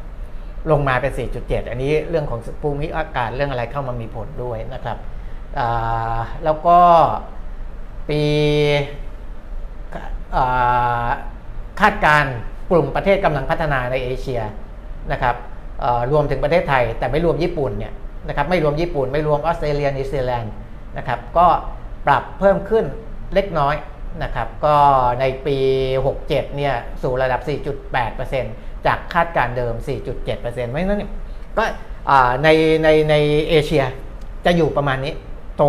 [0.05, 4.99] 4.8 ลงมาเป็น 4.7 อันนี้เรื่องของภูมิอากาศเรื่องอะไรเข้ามามีผลด้วยนะครับ
[6.45, 6.79] แล้วก็
[8.09, 8.23] ปี
[11.81, 12.25] คาดการ
[12.71, 14.41] กลุ่มประเทศกำลังพัฒนาในเอเชีย
[15.13, 15.37] นะครับ
[16.13, 17.93] รวมถึงประเทศไทย แต่ไม่รวมญี่ปุ่นเนี่ย
[18.29, 20.53] นะครับไม่รวมญี่ปุ่นไม่รวมออสเตรเลียนิวซีแลนด์
[20.99, 21.47] นะครับก็
[22.07, 22.85] ปรับเพิ่มขึ้น
[23.35, 23.75] เล็กน้อย
[24.23, 24.77] นะครับก็
[25.21, 25.57] ในปี
[26.07, 27.41] 67 เนี่ยสู่ระดับ
[27.95, 30.53] 4.8%จากคาดการเดิม 4.7%เพราะ
[30.83, 31.11] ฉะนั้นเนี่ย
[31.59, 31.65] ก็
[32.43, 32.49] ใน
[32.85, 33.15] ในใน
[33.49, 33.85] เอเชีย
[34.45, 35.15] จะอยู่ประมาณนี้
[35.57, 35.65] โต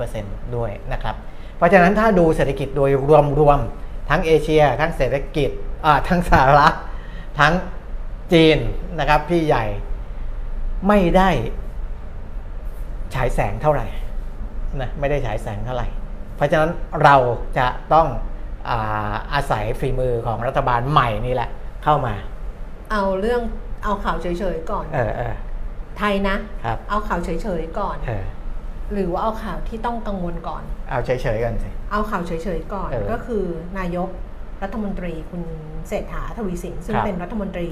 [0.00, 1.14] 4.7%ด้วยนะครับ
[1.56, 2.90] เพราะฉะนั้นถ้าดูเศรษฐกิจโดย
[3.40, 5.50] รวมๆทั้งเอเชีย ทั้งเศรษฐกิจ
[5.84, 6.74] อ่าทั้งสหรัฐ
[7.40, 7.52] ทั้ง
[8.32, 8.58] จีน
[8.98, 9.64] นะครับพี่ใหญ่
[10.88, 11.30] ไม่ได้
[13.14, 13.86] ฉายแสงเท่าไหร่
[14.80, 15.86] นะไม่ได้ฉายแสงเท่าไหร่
[16.36, 16.70] เพราะฉะนั้น
[17.02, 17.16] เรา
[17.58, 18.06] จะต้อง
[18.70, 21.50] อาอาศัยฝีมือของรัฐบาลใหม่นี่แหละ
[21.84, 22.14] เข้ามา
[22.92, 23.42] เอาเรื่อง
[23.84, 25.34] เอาข่าวเฉยๆก่อนเออเออ
[25.98, 28.24] ไทยนะครับ เอาข่าวเฉยๆก่อน เออ
[28.92, 33.44] หรือว่าเอาข่าวที่ต้องกังวลก่อน เอาเฉยๆกันสิ เอาข่าวเฉยๆก่อน เออก็คือ
[33.78, 34.08] นายก
[34.62, 35.42] รัฐมนตรีคุณ
[35.88, 37.68] เศรษฐาทวีสินซึ่งครับเป็นรัฐมนตรี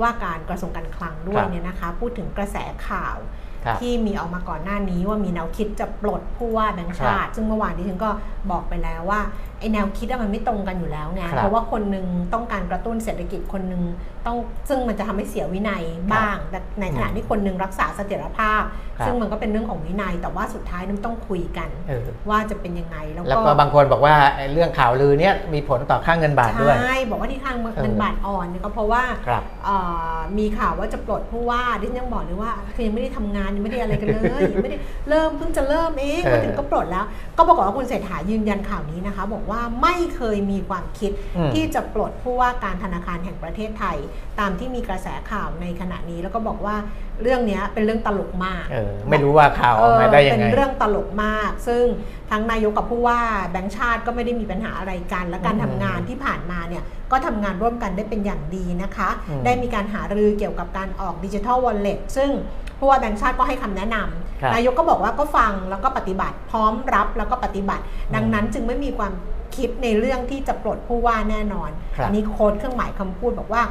[0.00, 2.56] ว่าการกระทรวงการคลังด้วยครับเนี่ยนะคะ พูดถึงกระแส
[2.88, 3.16] ข่าว
[3.64, 8.10] ครับที่มีออกมาก่อนหน้านี้ว่ามีแนวคิดจะปลดผู้ว่าแบงค์ชาติ ซึ่งเมื่อวานนี้ฉันก็
[8.50, 9.20] บอกไปแล้วว่า
[9.60, 13.82] ไอแนวคิดอะมันไม่ตรงกันอยู่แล้วไงครับเพราะว่าคนหนึ่งต้องการกระตุ้นเศรษฐกิจคนหนึ่ง
[14.26, 14.36] ต้อง
[14.68, 18.62] ซึ่งมันจะทำให้เสียวินัยบ้าง แต่ในขณะที่คนหนึ่งรักษาเสถียรภาพ
[18.98, 29.76] ครับซึ่งมันก็เป็นเรื่องของวินัย แต่ว่าสุดท้ายนั้นต้องคุยกันเออว่าจะเป็นยังไงแล้วแล้วก็ก็บางคนบอกว่าไอ้เรื่องข่าวลือเนี่ยมีผลต่อค่าเงินบาทด้วยใช่บอกว่าที่ข้างเงินบาทอ่อนเนี่ยก็เพราะว่าครับเอ่
[30.14, 37.04] อมีข่าวว่าจะปลดผู้ว่าดิฉันยังบอกเลยว่าคือยังไม่ได้ทำงานยังไม่ได้อะไรกันเลยยังไม่ได้เริ่มเพิ่งจะเริ่มเองเออมาถึงก็ปลดแล้ว
[37.36, 43.96] ก็ปรากฏว่าคุณเศรษฐายืนยันข่าวนี้นะคะ บอกว่าไม่เคยมีความคิดอืมที่จะปลดผู้ว่าการธนาคารแห่งประเทศไทย
[44.38, 46.76] ตามที่มีกระแสข่าวในขณะนี้ แล้วก็บอกว่า
[47.22, 51.84] เรื่องเนี้ยเป็นเรื่องตลกมากเออไม่รู้ว่าข่าวออกมาได้ยังไงเป็นเรื่องตลกมาก ซึ่ง
[52.30, 62.30] ทั้งนายกกับผู้ว่าแบงค์ชาติก็ไม่ได้มีปัญหาอะไรกัน และการอืมทำงานที่ผ่านมาเนี่ยก็ทำงานร่วมกันได้เป็นอย่างดีนะคะอืมได้มีการหารือเกี่ยวกับการออกดิจิทัลวอลเล็ตซึ่ง
[62.78, 67.82] ผู้ว่าแบงค์ชาติก็ให้คำแนะนำครับนายกก็บอกว่าก็ฟังแล้วก็ปฏิบัติพร้อมรับแล้วก็ปฏิบัติ
[68.14, 69.12] ดังนั้นจึงไม่มีความ
[69.56, 73.62] คิดในเรื่องที่จะปลดผู้ว่าแน่นอนครับอันี้โค้ดเครื่องหมายคำพูดบอกว่า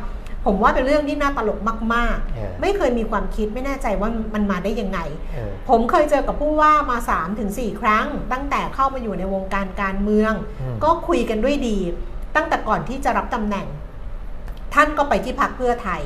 [0.46, 1.60] ผมว่าเป็นเรื่องที่น่าตลก
[1.96, 5.00] มากเออๆไม่เคยมีความคิดไม่แน่ใจว่ามันมาได้ยังไง
[5.34, 6.98] เออผมเคยเจอกับผู้ว่ามา
[7.40, 11.78] 3-4 ครั้ง ตั้งแต่เข้ามาอยู่ในวงการการเมืองอืมก็คุยกันด้วยดี
[12.36, 13.68] ตั้งแต่ก่อนที่จะรับตำแหน่ง
[14.74, 16.02] ท่านก็ไปที่พักเพื่อไทย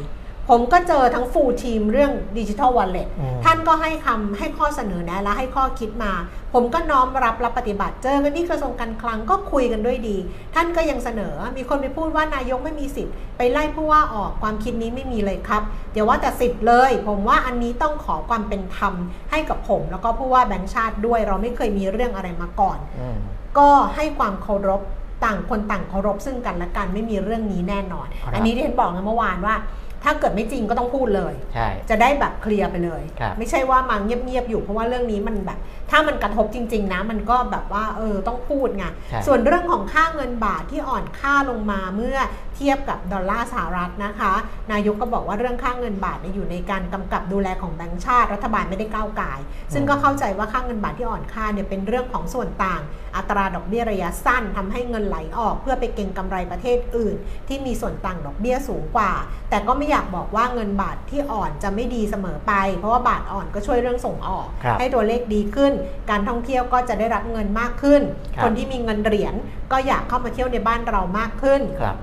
[0.52, 6.12] ผมก็เจอทั้งฟูลทีมเรื่องดิจิทัลวอลเล็ตอืมท่านก็ให้คำให้ข้อเสนอแนะและให้ข้อคิดมา
[6.54, 10.18] ผมก็น้อมรับรับปฏิบัติ เจอกันที่กระทรวงการคลังก็คุยกันด้วยดี
[10.56, 15.62] ท่านก็ยังเสนอมีคนไปพูดว่านายกไม่มีสิทธิ์ไปไล่ผู้ว่าออกความคิดนี้ไม่มีเลยครับ
[15.94, 18.94] เดี๋ยวว่าแต่สิทธิ์เลย ผมว่าอันนี้ต้องขอความเป็นธรรม
[19.32, 23.18] ให้กับผม แล้วก็ผู้ว่าแบงค์ชาติด้วย เราไม่เคยมีเรื่องอะไรมาก่อนอืม
[23.58, 24.82] ก็ให้ความเคารพ
[25.26, 29.56] ต่างคนต่างเคารพซึ่งกันและกันไม่มีเรื่องนี้แน่นอนครับอันนี้ที่ฉันบอกไงเมื่อวานว่า
[30.04, 35.60] ถ้าเกิดไม่จริงก็ต้องพูดเลย ใช่ จะได้แบบเคลียร์ไปเลย ครับ ไม่ใช่ว่ามาเงียบๆอยู่เพราะว่าเรื่องนี้มันแบบ
[35.92, 42.18] ถ้ามันกระทบจริง ๆ นะ มันก็แบบว่าเออต้องพูดไงใช่ ส่วนเรื่องของค่าเงินบาทที่อ่อนค่าลงมาเมื่อ
[42.56, 44.34] เทียบกับดอลลาร์สหรัฐนะคะ
[44.72, 49.40] นายกก็บอกว่าเรื่องค่าเงินบาทเนี่ยอยู่ในการกำกับดูแลของแบงก์ชาติรัฐบาลไม่ได้ก้าวไก่าย
[49.74, 52.82] ซึ่งก็เข้าใจว่าค่าเงินบาทที่อ่อนค่าเนี่ยเป็นเรื่องของส่วนต่าง
[53.16, 57.16] อัตราดอกเบี้ยระยะสั้นทำให้เงินไหลออกเพื่อไปเก็งกำไรประเทศอื่น
[57.48, 59.12] ที่มีส่วนต่างดอกเบี้ยสูงกว่า
[59.50, 65.74] แต่ก็ไม่อยากบอกว่าเงินบาทที่อ่อนจะไม่ดีเสมอไป เพราะว่าบาทอ่อนก็ช่วยเรื่องส่งออกครับให้ตัวเลขดีขึ้น
[66.10, 68.02] การท่องเที่ยวก็จะได้รับเงินมากขึ้น
[68.36, 69.34] ครับคนที่มีเงินเหรียญ
[69.72, 71.98] ก็อยากเข้ามาเที่ยวในบ้านเรามากขึ้นครับ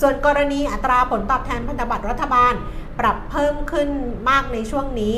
[0.00, 2.54] ส่วนกรณีอัตราผลตอบแทนพันธบัตรรัฐบาล
[3.00, 3.88] ปรับเพิ่มขึ้น
[4.30, 5.16] มากในช่วงนี้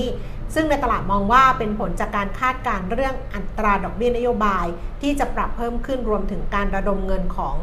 [0.55, 4.67] ซึ่งในตลาดมองว่าเป็นผลจากการคาดการณ์เรื่องอัตราดอกเบี้ยนโยบาย
[5.03, 7.57] ที่จะปรับเพิ่มขึ้นรวมถึงการระดมเงินของ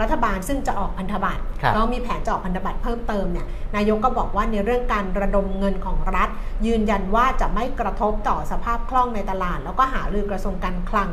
[0.00, 3.46] รัฐบาล ซึ่งจะออกพันธบัตรครับแล้วมีแผนจะออกพันธบัตรเพิ่มเติมเนี่ย
[3.76, 6.28] นายกก็บอกว่าในเรื่องการระดมเงินของรัฐ
[6.66, 11.10] ยืนยันว่าจะไม่กระทบต่อสภาพคล่องในตลาด แล้วก็หารือกระทรวงการคลัง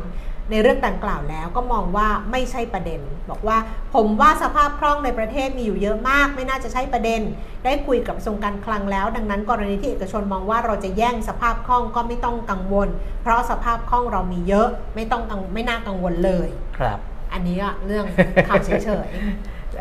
[0.50, 3.58] ในเรื่องดังกล่าวแล้วก็มองว่าไม่ใช่ประเด็น บอกว่า
[3.94, 7.20] ผมว่าสภาพคล่องในประเทศมีอยู่เยอะมาก ไม่น่าจะใช่ประเด็น
[7.64, 12.88] ได้คุยกับกระทรวงการคลังแล้ว ดังนั้นกรณีที่เอกชนมองว่าเราจะแย่งสภาพคล่องก็ไม่ต้องกังวล
[13.22, 16.98] เพราะสภาพคล่องเรามีเยอะไม่ต้องกังไม่น่ากังวลเลยครับ
[17.32, 18.04] อันนี้อะเรื่อง
[18.48, 19.10] ข่าวเฉย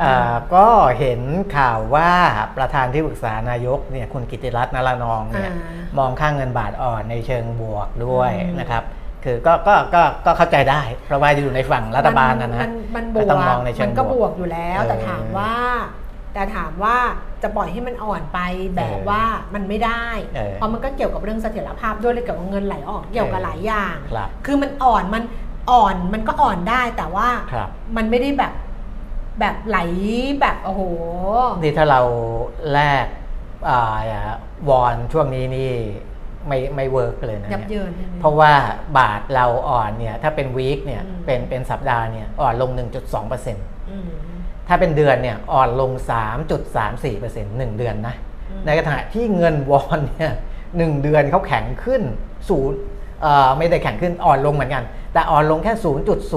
[0.04, 0.68] อ่าก็
[1.00, 1.22] เห็น
[1.58, 2.12] ข่าวว่า
[2.58, 8.84] ประธานที่ปรึกษานายกเนี่ยคุณกิติรัตน์นารานองๆเนี่ยอ่ามองค่าเงินบาทอ่อนในเชิงบวกด้วยอืมนะครับ
[9.26, 15.54] คือก็ก็ก็ก็เข้าใจได้ เพราะว่าอยู่ในฝั่งรัฐบาลนะนะมันมันบก็วต้องกมองในเชิงมันก็บบววกกอยู่แล้วเออแต่ถามว่า
[16.34, 16.98] แต่ถามว่า
[17.44, 18.40] จะปล่อยให้มันอ่อนไป
[18.76, 25.24] แบบเออว่ามันไม่ได้เออเพราะมันก็เกี่ยวกับเรื่องเสถียรภาพด้วยเลยเกี่ยวกับเงินไหลออกเกี่ยวกับหลายอย่างครับคือมันอ่อนมัน
[25.72, 28.54] อ่อนมันก็อ่อนได้แต่ว่าครับมันไม่ได้แบบ
[29.40, 29.78] แบบไหล
[30.42, 30.82] แบบโอ้โห
[31.62, 32.02] นี่ถ้าเรา
[32.74, 33.06] แลก
[33.70, 33.98] อ่า
[34.70, 35.72] วอนช่วงนี้นี่
[36.48, 38.52] ไม่ไม่ work เลยนะยับเนี่ยเยินเพราะว่า
[38.98, 43.54] บาทเราอ่อนเนี่ยถ้าเป็น week เนี่ยอืมเป็นเป็นสัปดาห์เนี่ยอ่อนลง 1.2%
[43.92, 44.08] อืม
[44.68, 45.92] ถ้าเป็นเดือนเนี่ยอ่อนลง
[46.54, 48.16] 3.34%หนึ่งเดือนนะ
[48.50, 50.34] อืมในขณะที่เงินวอนเนี่ย
[50.78, 52.02] หนึ่งเดือนเขาแข็งขึ้น
[52.50, 52.78] ศูนย์
[53.22, 55.74] เอ่อไม่ได้แข็งขึ้นอ่อนลงเหมือนกัน แต่อ่อนลงแค่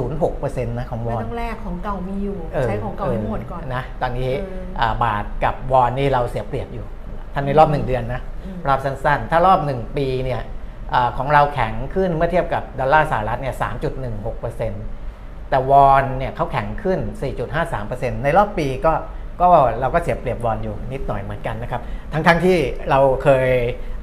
[0.00, 6.86] 0.06%นะของวไม่อนต้องแลกของเก่ามีอยู่เออใช้ของเก่าให้หมดก่อนนะตอนนี้เอออ่าบาทกับวอนนี่เราเสียเปรียบอยู่
[7.34, 10.42] ท่านในรอบหนึ่งเดือนนะอืมรอบสั้นๆ ถ้ารอบหนึ่งปีเนี่ย
[10.94, 13.54] อาของเราแข็งขึ้นเมื่อเทียบกับดอลลาร์สหรัฐเนี่ย
[14.32, 16.98] 3.16%แต่วอนเนี่ยเขาแข็งขึ้น
[17.62, 18.92] 4.53%ในรอบปีก็
[19.40, 19.46] ก็
[19.80, 22.58] เราก็เสียเปรียบวอนอยู่นิดหน่อยเหมือนกันนะครับ ทั้งๆที่
[22.90, 23.48] เราเคย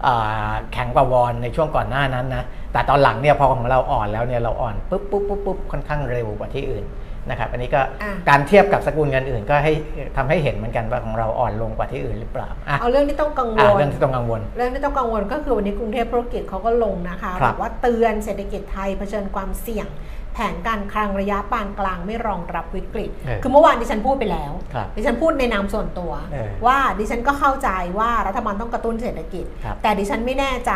[0.05, 6.85] อ่าแข็งกว่าวอนในช่วงก่อนหน้านั้นนะ แต่ตอนหลังเนี่ยพอของเราอ่อนแล้วเนี่ยเราอ่อนปุ๊บปุ๊บปุ๊บปุ๊บค่อนข้างเร็วกว่าที่อื่น
[7.29, 9.73] นะครับอันนี้ก็อะการเทียบกับสกุลเงินอื่น ก็ให้
[10.17, 19.87] ทำให้เห็นเหมือนกันว่าของเราอ่อนลงกว่าที่อื่นหรือเปล่าอะเอาเรื่องที่ต้องกังวอะลเรื่องที่ต้องกังวล เรื่องที่ต้องกังวลก็คือวันนี้กรุงเทพธุรกิจเขาก็ลงนะคะครับบอกว่าเตือนเศรษฐกิจไทยเผชิญความเสี่ยง
[20.33, 27.69] แผนการคลังระยะปานกลางไม่รองรับวิกฤตเออคือเมื่อวานดิฉันพูดไปแล้วครับดิฉันพูดในนามส่วนตัวเออว่าดิฉันก็เข้าใจ
[27.99, 30.73] ว่ารัฐบาลต้องกระตุ้นเศรษฐกิจครับแต่ดิฉันไม่แน่ใจ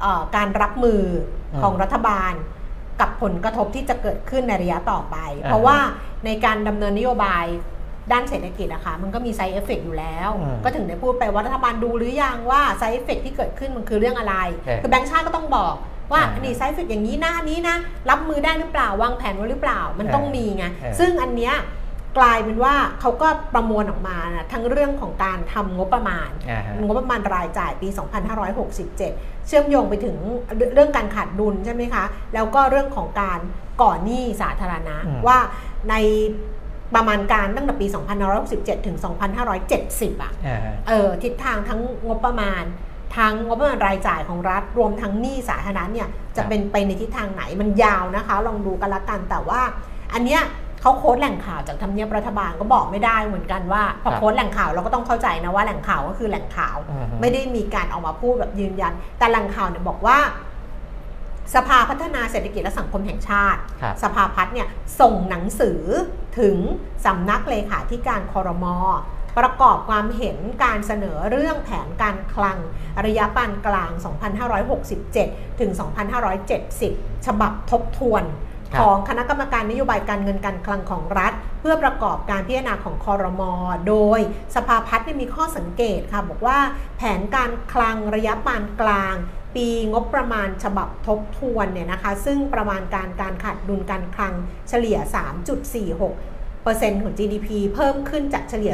[0.00, 1.02] เอ่อการรับมือ
[1.54, 2.32] อมของรัฐบาล
[3.00, 5.78] กับผลกระทบที่จะเกิดขึ้นในระยะต่อไปอ่าเพราะว่า
[6.26, 7.44] ในการดำเนินนโยบาย
[8.12, 15.74] ด้านเศรษฐกิจอะค่ะมันก็มี side effect อยู่แล้วอืมก็ถึงได้พูดไปว่ารัฐบาลดูหรือยังว่า side effect ที่เกิดขึ้นมันคือเรื่องอะไรเออคือแบงก์ชาติก็ต้องบอก
[16.12, 17.76] ว่าอ่านี่ side effect อย่างนี้หน้านี้นะ
[18.10, 21.54] รับมือได้หรือเปล่าวางแผนไว้หรือเปล่ามันเออต้องมีไงเออซึ่งอันเนี้ย
[22.18, 27.88] กลายเป็นว่าเขาก็ประมวลออกมานะทั้งเรื่องของการทำงบประมาณอ่าฮะงบประมาณรายจ่ายปี
[28.42, 30.16] 2567 เชื่อมโยงไปถึง
[30.74, 32.04] เรื่องการขาดดุลใช่ไหมคะ
[32.34, 33.38] แล้วก็เรื่องของการ
[33.82, 35.38] ก่อหนี้สาธารณะอืมว่า
[35.90, 35.94] ใน
[36.94, 37.86] ประมาณการตั้งแต่ปี
[38.36, 38.96] 2567 ถึง
[39.60, 42.64] 2570 อะอ่าฮะเออทิศทางทั้งงบประมาณ
[43.16, 49.60] ทั้งงบประมาณรายจ่ายของรัฐ รวมทั้งหนี้สาธารณะเนี่ยจะครับเป็นไปในทิศทางไหนมันยาวนะคะ ลองดูกันละกันแต่ว่า
[50.14, 50.42] อันเนี้ย
[50.82, 60.18] เขาโค้ดแหล่งข่าวจากทำเนียบรัฐบาลก็บอกไม่ได้เหมือนกันว่าพอครับโค้ดแหล่งข่าวเราก็ต้องเข้าใจนะว่าแหล่งข่าวก็คือแหล่งข่าวอือฮึไม่ได้มีการออกมาพูดแบบยืนยัน แต่แหล่งข่าวเนี่ยบอกว่า
[61.54, 64.68] สภาพัฒนาเศรษฐกิจและสังคมแห่งชาติครับสภาพัฒน์เนี่ย
[65.00, 65.80] ส่งหนังสือ
[66.38, 66.56] ถึง
[67.06, 68.76] สำนักเลขาธิการคอรมอ
[69.38, 72.58] ประกอบความเห็นการเสนอเรื่องแผนการคลัง
[73.06, 73.90] ระยะปานกลาง
[74.76, 75.70] 2567 ถึง
[76.48, 83.52] 2570 ฉบับทบทวนครับ ของคณะกรรมการนโยบายการเงินการคลังของรัฐ เพื่อประกอบการพิจารณาของคอรมอ
[83.88, 84.20] โดย
[84.56, 86.58] สภาพัฒน์เนี่ยมีข้อสังเกตค่ะ บอกว่า
[86.96, 89.14] แผนการคลังระยะปานกลาง
[89.54, 94.34] ปีงบประมาณฉบับทบทวนเนี่ยนะคะ ซึ่งประมาณการการขาดดุลการคลัง
[94.68, 94.98] เฉลี่ย
[95.80, 98.72] 3.46เปอร์เซ็นต์ของ GDP เพิ่มขึ้นจากเฉลี่ย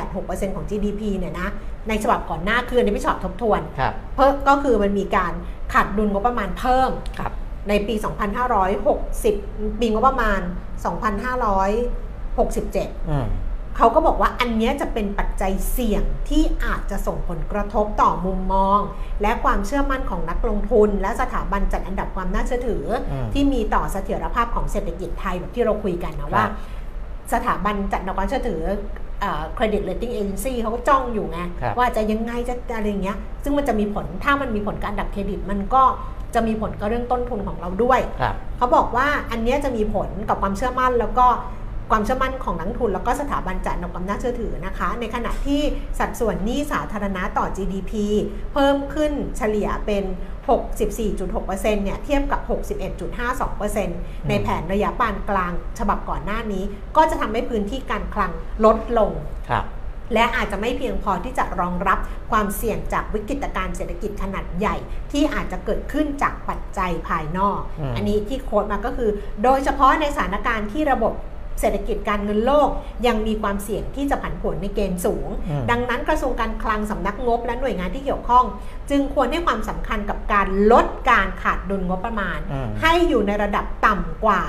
[0.00, 1.48] 2.86%ของ GDP เนี่ยนะ
[1.88, 5.32] ในฉบับก่อนหน้าคืออันนี้ไม่ฉบับทบทวนครับเพิ่มก็คือมันมีการ
[5.72, 7.32] ขาดดุลงบประมาณเพิ่มครับ
[7.68, 7.94] ในปี
[9.12, 10.40] 2560 ปีงบประมาณ
[12.14, 13.26] 2567อืม
[13.76, 18.80] เขาก็บอกว่าอันเนี้ยจะเป็นปัจจัยเสี่ยงที่อาจจะส่งผลกระทบต่อมุมมอง
[19.22, 26.44] และความเชื่อมั่นของนักลงทุน และสถาบันจัดอันดับความน่าเชื่อถืออมที่มีต่อเสถียรภาพของเศรษฐกิจไทยแบบที่เราคุยกันนะว่า
[27.32, 28.62] สถาบันจัดอันดับความเชื่อถือ
[29.54, 35.82] credit rating agency เขาก็จ้องอยู่ไงครับว่าจะยังไงจะอะไรอย่างเงี้ย ซึ่งมันจะมีผลถ้ามันมีผลการอันดับเครดิต มันก็
[36.34, 41.26] จะมีผลกับเรื่องต้นทุนของเราด้วยครับเขาบอกว่าอันเนี้ยจะมีผลกับความเชื่อมั่นแล้วก็
[41.90, 45.60] ความเชื่อมั่นของนักลงทุน แล้วก็สถาบันจัดอันดับความน่าเชื่อถือนะคะ ในขณะที่
[45.98, 47.92] สัดส่วนหนี้สาธารณะต่อ GDP
[48.52, 50.04] เพิ่มขึ้นเฉลี่ยเป็น
[50.78, 52.40] 64.6%เนี่ยเทียบกับ
[53.54, 56.64] 61.52%ในแผนระยะปานกลางฉบับก่อนหน้านี้
[56.96, 58.32] ก็จะทำให้พื้นที่การคลัง
[58.64, 59.10] ลดลง
[59.50, 59.64] ครับ
[60.14, 61.98] และอาจจะไม่เพียงพอที่จะรองรับ
[62.30, 64.76] ความเสี่ยงจากวิกฤตการณ์เศรษฐกิจขนาดใหญ่
[65.12, 69.10] ที่อาจจะเกิดขึ้นจากปัจจัยภายนอกอืมอันนี้ที่โค้ดมาก็คือ
[69.44, 71.14] โดยเฉพาะในสถานการณ์ที่ระบบ
[71.60, 72.68] เศรษฐกิจการเงินโลก
[73.06, 78.44] ยังมีความเสี่ยงที่จะผันผวนในเกณฑ์สูงอืมดังนั้นกระทรวงการคลังสำนักงบและหน่วยงานที่เกี่ยวข้อง
[78.90, 84.42] จึงควรให้ความสำคัญกับการลดการขาดดุลงบประมาณอืมให้อยู่ในระดับต่ำกว่า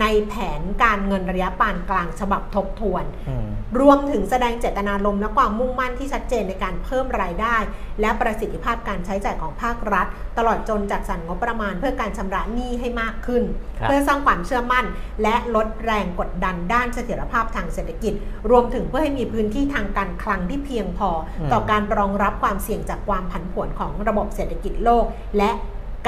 [0.00, 3.46] ในแผนการเงินระยะปานกลางฉบับทบทวนอืม
[3.80, 7.56] รวมถึงแสดงเจตนารมณ์และความมุ่งมั่นที่ชัดเจนในการเพิ่มรายได้
[8.00, 10.06] และประสิทธิภาพการใช้จ่ายของภาครัฐ
[10.38, 13.42] ตลอดจนจัดสรรงบประมาณเพื่อการชำระหนี้ให้มากขึ้น
[13.78, 14.84] ครับเพื่อสร้างความเชื่อมั่น
[15.22, 18.14] และลดแรงกดดันด้านเสถียรภาพทางเศรษฐกิจ
[18.50, 21.14] รวมถึงเพื่อให้มีพื้นที่ทางการคลังที่เพียงพออ
[21.48, 25.04] มต่อการรองรับความเสี่ยงจากความผันผวนของระบบเศรษฐกิจโลก
[25.38, 25.50] และ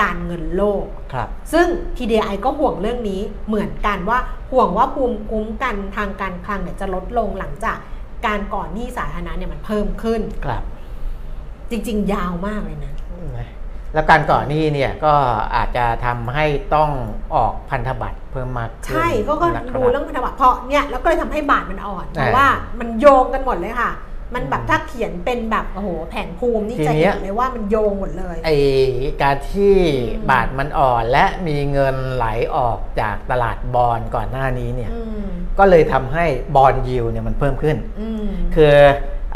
[0.00, 1.66] การเงินโลก ครับ ซึ่ง
[1.96, 4.18] TDI ก็ห่วงเรื่องนี้เหมือนกันว่า
[4.52, 7.76] ห่วงว่าภูมิคุ้มกันทางการคลังเนี่ยจะลดลงหลังจาก
[8.26, 10.62] การก่อนหนี้สาธารณะเนี่ยมันเพิ่มขึ้น ครับ
[11.70, 12.92] จริง ๆ ยาวมากเลยนะ
[13.94, 15.14] แล้วการก่อนหนี้เนี่ยก็
[15.56, 16.90] อาจจะทำให้ต้อง
[17.34, 22.48] ออกพันธบัตรเพิ่มมากขึ้นใช่ก็ก็นะครับ ดูเรื่องพันธบัตรเพราะเนี่ยแล้วก็เลยทำให้บาทมันอ่อนเพราะอ่าว่า
[22.80, 23.90] มันโยงกันหมดเลยค่ะ
[24.34, 28.50] มันแบบอืมถ้าเขียนเป็นแบบโอ้โหแผนภูมินี่ทีจะเนี้เห็ยนเลยว่ามันโยงหมดเลยไอ
[29.22, 35.24] การที่อืมบาทมันอ่อนและมีเงินไหลออกจากตลาดบอลก่อนหน้านี้เนี่ยอืม
[35.58, 36.24] ก็เลยทำให้
[36.56, 38.74] บอลยิวเนี่ยมันเพิ่มขึ้นอืมคือ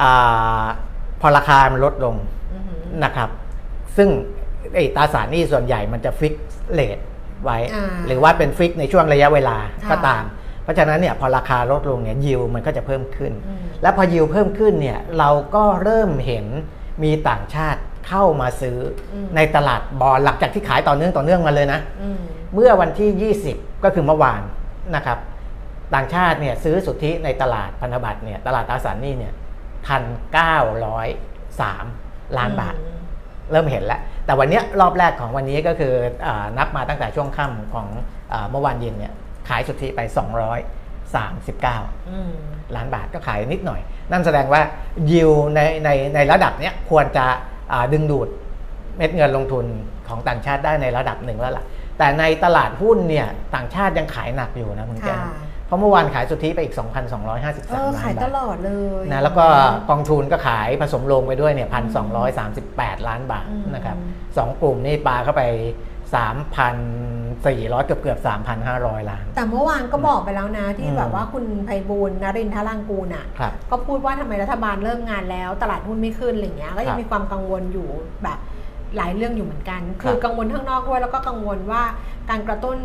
[0.02, 0.64] อา
[1.20, 2.16] พอราคามันลดลง
[2.52, 2.70] อืม
[3.04, 3.28] นะครับ
[3.96, 4.08] ซึ่ง
[4.74, 6.34] ไอตราสารหนี้ส่วนใหญ่มันจะ fix
[6.72, 6.98] rate
[7.44, 10.24] ไว้อ่าหรือว่าเป็น fix ในช่วงระยะเวลาค่ะก็ตาม
[10.66, 16.46] เพราะฉะนั้นเนี่ยพอราคาลดลงเนี่ยยิวมันก็จะเพิ่มขึ้นอืมแล้วพอยิวเพิ่มขึ้นเนี่ยเราก็เริ่มเห็น
[17.02, 18.78] มีต่างชาติเข้ามาซื้อ
[19.12, 22.18] อมในตลาดบอลหลังจากที่ขายต่อเนื่องต่อเนื่องมาเลยนะอืม
[22.54, 24.42] เมื่อวันที่ 20 ก็คือเมื่อวาน
[24.96, 25.18] นะครับ
[25.94, 29.34] ต่างชาติเนี่ยซื้อสุทธิในตลาดพันธบัตรเนี่ยตลาดตราสารหนี้เนี่ย
[29.86, 30.02] พัน
[30.32, 30.56] เก้า
[30.86, 31.08] ร้อย
[31.60, 31.84] สาม
[32.38, 32.74] ล้านบาท
[33.50, 35.92] เริ่มเห็นแล้ว แต่วันเนี้ยรอบแรกของวันนี้ก็คือ
[36.26, 37.86] อานับมาตั้งแต่ช่วงค่ำของ
[38.32, 39.12] อาเมื่อวานเย็นเนี่ย
[39.48, 42.32] ขายสุทธิไป 239อืม
[42.76, 43.80] ล้านบาทก็ขายนิดหน่อย
[44.10, 44.60] นั่นแสดงว่า
[45.10, 47.26] ยิวในในในระดับเนี้ยควรจะ
[47.72, 48.28] อ่าดึงดูด
[48.96, 49.64] เม็ดเงินลงทุน
[50.08, 51.64] ของต่างชาติได้ในระดับหนึ่งแล้วล่ะ
[51.98, 55.34] แต่ในตลาดหุ้นเนี่ยต่างชาติยังขายหนักอยู่นะคุณแก้วค่ะ
[55.66, 58.70] เพราะเมื่อวานขายสุทธิไปอีก 2,253เอล้านอขายตบาทลอดเล
[59.00, 59.46] ยนะแล้วก็
[59.90, 63.96] กองทุนก็ขายผสมลงไปด้วยเนี่ยพันสองล้านบาทอืมนะครับ
[64.36, 65.42] สองกลุ่มนี่ปลาเข้าไป
[66.16, 68.18] 3,400 เกือบเกือบ
[68.64, 77.88] 3,500 ล้าน แต่เมื่อวานก็บอกไปแล้วนะ ที่อืมแบบว่าคุณไพบูลย์นรินทรังกูลอะ ครับ ก็พูดว่าทำไมรัฐบาลเริ่มงานแล้ว ตลาดหุ้นไม่ขึ้นอะไรเงี้ย ก็ยัครังบมีความกังวลอยู่
[78.24, 78.38] แบบ
[78.96, 81.82] หลายเรื่องอยู่เหมือนกันครับคือกังวลข้างนอกด้วยแล้วก็กังวลว่า
[82.30, 82.78] การกระตุ้น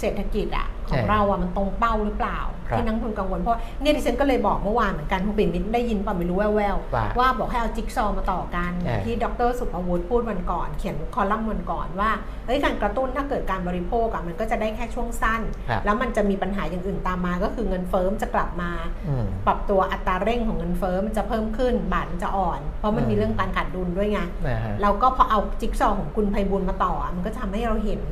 [0.00, 2.38] เศรษฐกิจอะของใช่เราอะมันตรงเป้าหรือเปล่า
[2.68, 12.10] ครับที่นักลงทุนกังวลเพราะเนี่ยดิฉันก็เลยบอกเมื่อวานเหมือนกันคุณปิ่นมิตรได้ยินเปล่าไม่รู้แว่วว่าๆว่าบอกให้เอาจิ๊กซอว์มาต่อกันเออที่ดรสุภวุฒิพูดวันก่อน เขียนคอลัมน์วันก่อนว่า
[12.46, 18.70] เอ้ยการกระตุ้นถ้าเกิดการบริโภคอะมันก็จะได้แค่ช่วงสั้นครับแล้วมันจะมีปัญหาอย่างอื่นตามมา ก็คือเงินเฟ้อมนจะกลับมา
[19.08, 28.02] อืมปรับตัวอัตราเร่งของเงินเฟ้อมันจะเพิ่มขึ้นบาทมันจะอ่อน เพราะมันอืมมีเรื่องการขาดดุลด้วยไงนะฮะเราก็พอเอาจิ๊กซอว์ของคุณไพบุญมาต่อมันก็ทำให้เราเห็น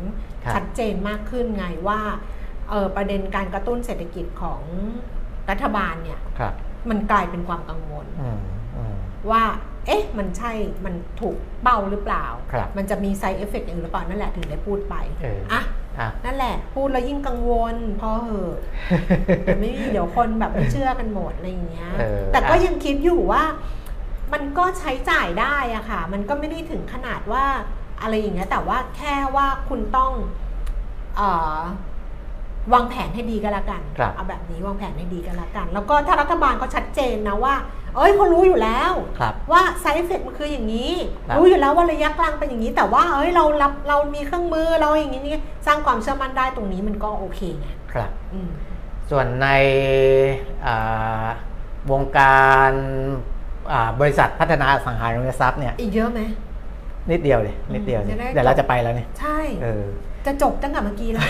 [0.41, 2.00] ครับชัดเจนมากขึ้นไงว่า
[2.70, 4.60] เออประเด็นการกระตุ้นเศรษฐกิจของ
[5.50, 6.54] รัฐบาลเนี่ยครับ
[6.90, 8.40] มันกลายเป็นความกังวลอืม
[8.76, 8.96] อืม
[9.30, 9.42] ว่า
[9.86, 10.52] เอ๊ะ มันใช่
[10.84, 15.62] มันถูกเป้าหรือเปล่าครับมันจะมี side effect อย่างอื่นหรือเปล่า นั่นแหละถึงได้พูดไปเอออะ
[15.98, 18.56] อะนั่นแหละ พูดแล้วยิ่งกังวลพอเหอะ
[19.42, 23.42] เดี๋ยวไม่มีเดี๋ยวคนแบบไม่เชื่อกันหมดอะไรอย่างเงี้ยเออแต่ก็อะยังคิดอยู่ว่า
[24.32, 27.44] มันก็ใช้จ่ายได้อะค่ะ มันก็ไม่ได้ถึงขนาดว่า
[28.02, 30.12] อะไรอย่างเงี้ยแต่ว่าแค่ว่าคุณต้อง
[31.16, 31.28] เอ่
[31.58, 31.60] อ
[32.72, 37.54] วางแผนให้ดีก็แล้วกันครับเอาแบบนี้วางแผนให้ดีก็แล้วกัน แล้วก็ถ้ารัฐบาลเขาชัดเจนนะว่า
[37.96, 40.92] เอ้ยเขารู้อยู่แล้วครับว่า side effect มันคืออย่างนี้
[41.28, 45.36] ครับรู้อยู่แล้วว่าระยะกลางเป็นอย่างนี้ แต่ว่าเอ้ยเรารับเรามีเครื่องมือเราอย่างนี้นี่
[45.66, 48.50] สร้างความเชื่อมั่นได้ตรงนี้มันก็โอเคไงครับอืม
[49.10, 49.48] ส่วนใน
[50.66, 51.24] อ่า
[51.90, 52.72] วงการ
[53.72, 56.20] อ่าบริษัทพัฒนาอสังหาริมทรัพย์เนี่ยอีกเยอะไหม
[57.10, 59.84] นิดเดียวเลยนิดเดียวจะได้ เดี๋ยวเราจะไปแล้วเนี่ยใช่ เออ
[60.26, 61.24] จะจบตั้งแต่เมื่อกี้แล้ว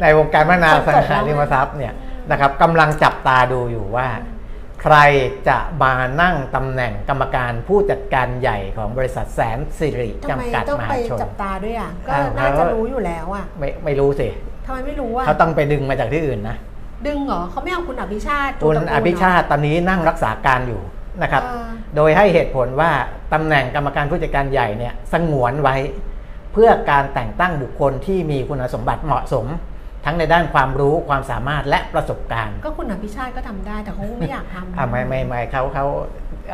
[0.00, 1.92] ในวงการพัฒนาอสังหาจบๆแล้วริมทรัพย์เนี่ย
[2.30, 4.08] นะครับกำลังจับตาดูอยู่ว่า
[4.82, 4.96] ใคร
[5.48, 5.92] จะมา
[6.22, 14.28] นั่งตำแหน่งกรรมการผู้จัดการใหญ่ของบริษัทแสนสิริทำไมจำกัดต้องมไปหาชน จับตาด้วยอะ ก็อ้าวน่าจะเขารู้อยู่แล้วอะไม่ไม่รู้สิ
[14.66, 16.56] ทำไมไม่รู้อะ เขาต้องไปดึงมาจากที่อื่นนะ
[17.06, 20.80] ดึงเหรอเขาไม่เอาคุณอภิชาติคุณจุลกูลเหรอภิชาติตอนนี้นั่งรักษาการอยู่
[21.22, 22.90] นะครับเออโดยให้เหตุผลว่า
[23.32, 25.76] ตำแหน่งกรรมการผู้จัดการใหญ่เนี่ยสงวนไว้
[26.52, 29.46] เพื่อการแต่งตั้งบุคคลที่มีคุณสมบัติเหมาะสม
[30.04, 35.84] ทั้งในด้านความรู้ความสามารถและประสบการณ์ ก็คุณอภิชาติก็ทำได้แต่เขาไม่อยากทำอ่าไม่ไม่ไม่เขาเขา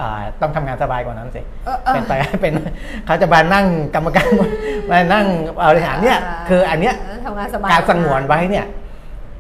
[0.01, 2.53] อ่าต้องทำงานสบายกว่านั้นสิเออเออเป็นไปเป็น
[3.07, 4.29] เขาจะมานั่งกรรมการ
[4.91, 5.27] มานั่ง
[5.71, 6.95] บริหารเนี่ยคืออันเนี้ย
[7.27, 8.67] ทำงานสบายการสงวนไว้เนี่ย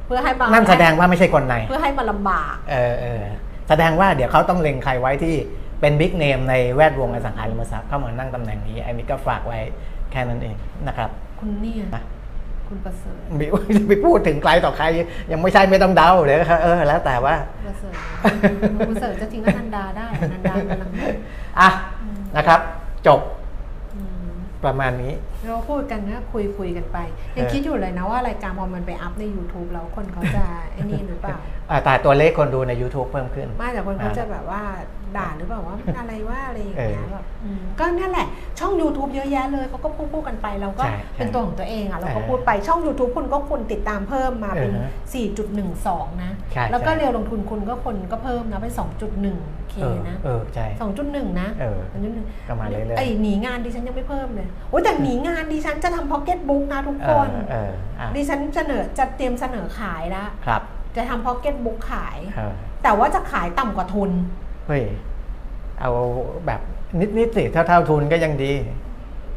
[0.06, 3.22] เพื่อให้มานั่นแสดงว่าไม่ใช่คนใน เพื่อให้มาลำบาก เออเออ
[3.68, 5.34] แสดงว่าเดี๋ยวเขาต้องเล็งใครไว้ที่
[5.80, 9.58] เป็นบิ๊กเนมในแวดวงอสังหาริมทรัพย์เข้ามานั่งตำแหน่งนี้อันนี้ก็ฝากไว้
[10.10, 10.56] แค่นั้นเอง
[10.88, 11.10] นะครับ
[11.40, 12.02] คุณเนี่ยนะ
[12.68, 13.46] คุณประเสริฐไม่
[13.88, 14.86] ไปพูดถึงใครต่อใคร
[15.32, 17.34] ยังไม่ใช่ไม่ต้องเดาเลยเออแล้วแต่ว่า
[17.66, 17.94] ประเสริฐ
[18.78, 21.06] คุณประเสริฐจะทิ้งอนันดาได้อนันดากำลังมา
[21.60, 21.70] อะ
[22.36, 22.60] นะครับ
[23.06, 23.43] จบอืม
[24.66, 25.12] ประมาณนี้
[25.46, 26.98] เราพูดกันนะคุยคุยกันไป
[27.36, 31.36] ยังเออคิดอยู่เลยนะว่ารายการพอมันไปอัพใน YouTube แล้วคนเขาจะไอ้นี่หรือเปล่า
[31.70, 34.62] อ่าแต่ตัวเลขคนดูใน YouTube เพิ่มขึ้นไม่แต่คนเขาอ่าจะแบบว่า
[35.18, 38.26] ด่าหรือเปล่าว่ามันอะไรว่าอะไรอย่างเงี้ยเออแบบอืมก็นั่นแหละ
[38.58, 44.90] ช่อง YouTube เยอะแยะเลยเขาก็พูดพูดกันไปเราก็ใช่เป็นตัวของตัวเองอะเราก็เออพูดไปช่อง YouTube คุณก็คุณติดตามเพิ่มมาเป็นเออฮะ
[45.52, 48.72] 4.12 นะใช่แล้วก็ใช่เรียวลงทุนคุณก็คนก็เพิ่มนะเป็น
[49.20, 50.66] 2.1 เคเออนะเออใช่
[51.02, 51.78] 2.1นะเออ
[52.14, 60.62] 2.1ก็มาเรื่อยๆไอหนีงานดิฉันยังไม่เพิ่มเลยโอ้ยแต่หนีงานดิฉันจะทำพ็อกเก็ตบุ๊กนะทุกเอคอนเอออะดิฉันเสนอจะเตรียมเสนอขายแล้วครับ
[60.96, 64.10] จะทำพ็อกเก็ตบุ๊กขายเออแต่ว่าจะขายต่ำกว่าทุน
[64.66, 64.82] เฮ้ย
[65.80, 65.90] เอา
[66.46, 66.60] แบบ
[67.00, 68.52] นิดนิดๆสิเท่าเท่าทุนก็ยังดี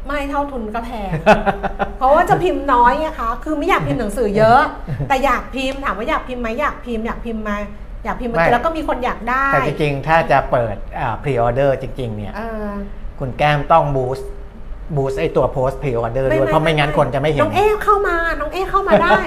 [0.06, 1.10] ไม่เท่าทุนก็แพง
[1.98, 4.60] เพราะว่าจะพิมพ์น้อยไงคะคือไม่อยากพิมพ์หนังสือเยอะ
[5.08, 7.56] แต่อยากพิมพ์ถามว่าอยากพิมพ์ไหมอยากพิมพ์อยากพิมพ์มา
[8.04, 10.76] อยากพิมพ์มาไม่แล้วก็มีคนอยากได้ แต่จริงๆ ถ้าจะเปิด
[11.22, 12.68] พรีออเดอร์จริง ๆ เนี่ยเออ
[13.18, 14.30] คุณแก้มต้องบูสต์
[14.96, 19.18] บูสต์ไอตัวโพสต์พรีออเดอร์ด้วยเพราะไม่งั้นคนจะไม่เห็น น้องเอเข้ามา น้องเอเข้ามาได้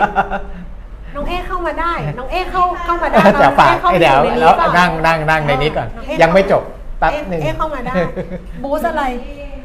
[1.15, 6.63] น้องเอเข้ามาได้ น้องเอเข้าเข้ามาได้จะฝากน้องไออเดี๋ยวข้าไปอในแล้วก่อนนั่งนั่งนั่งในนี้ก่อนน้องเอ๊ะยังไม่จบ
[6.99, 7.93] แป๊บหนึ่งเอเข้ามาได้
[8.63, 9.03] บูสอะไร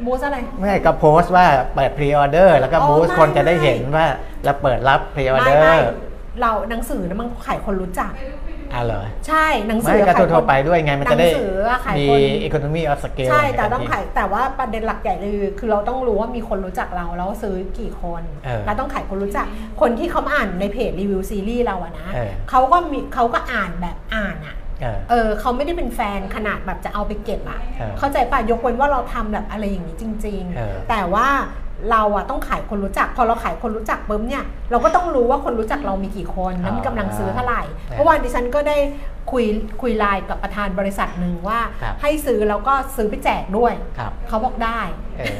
[0.04, 4.06] บูสอะไรไม่ก็โพสต์ว่าเปิดพรีออเดอร์แล้วก็อ๋อบูสต์ไม่คนจะได้ไม่เห็นว่า
[4.44, 8.12] เราเปิดรับพรีออเดอไม่ร์ไเราหนังสือนะมันขายคนรู้จัก
[8.76, 19.46] อ่าเหรอใช่หนังสืไม่อก็ขายคนทั่วๆไปด้วยไงมันจะได้หนังสืออะขายมีคน economy of scale ใช่แต่ในการต้องพิมพ์ขายแต่ว่าประเด็นหลักใหญ่เลยคือเราต้องรู้ว่ามีคนรู้จักเราแล้วซื้อกี่คนเออเราต้องขายคนรู้จัก
[19.80, 31.28] คนที่เขามาอ่านในเพจรีวิวซีรีส์เราอะนะเออเขาก็มีเขาก็อ่านแบบอ่านอะเออเออเขาไม่ได้เป็นแฟนขนาดแบบจะเอาไปเก็บอะเออเข้าใจป่ะยกเว้นว่าเราทำแบบอะไรอย่างนี้จริงเออๆแต่ว่า
[31.90, 37.62] เราอะต้องขายคนรู้จัก พอเราขายคนรู้จักปุ๊บเนี่ยเราก็ต้องรู้ว่าคนรู้จักเรามีกี่คนแล้วมีกำลังซื้อเท่าไหร่
[37.92, 38.76] เมื่อวานดิฉันก็ได้
[39.32, 39.44] คุย
[39.80, 44.80] คุยไลน์กับประธานบริษัทหนึ่งว่า ครับให้ซื้อแล้วก็ซื้อไปแจกด้วย ครับเขาบอกได้
[45.18, 45.38] เออ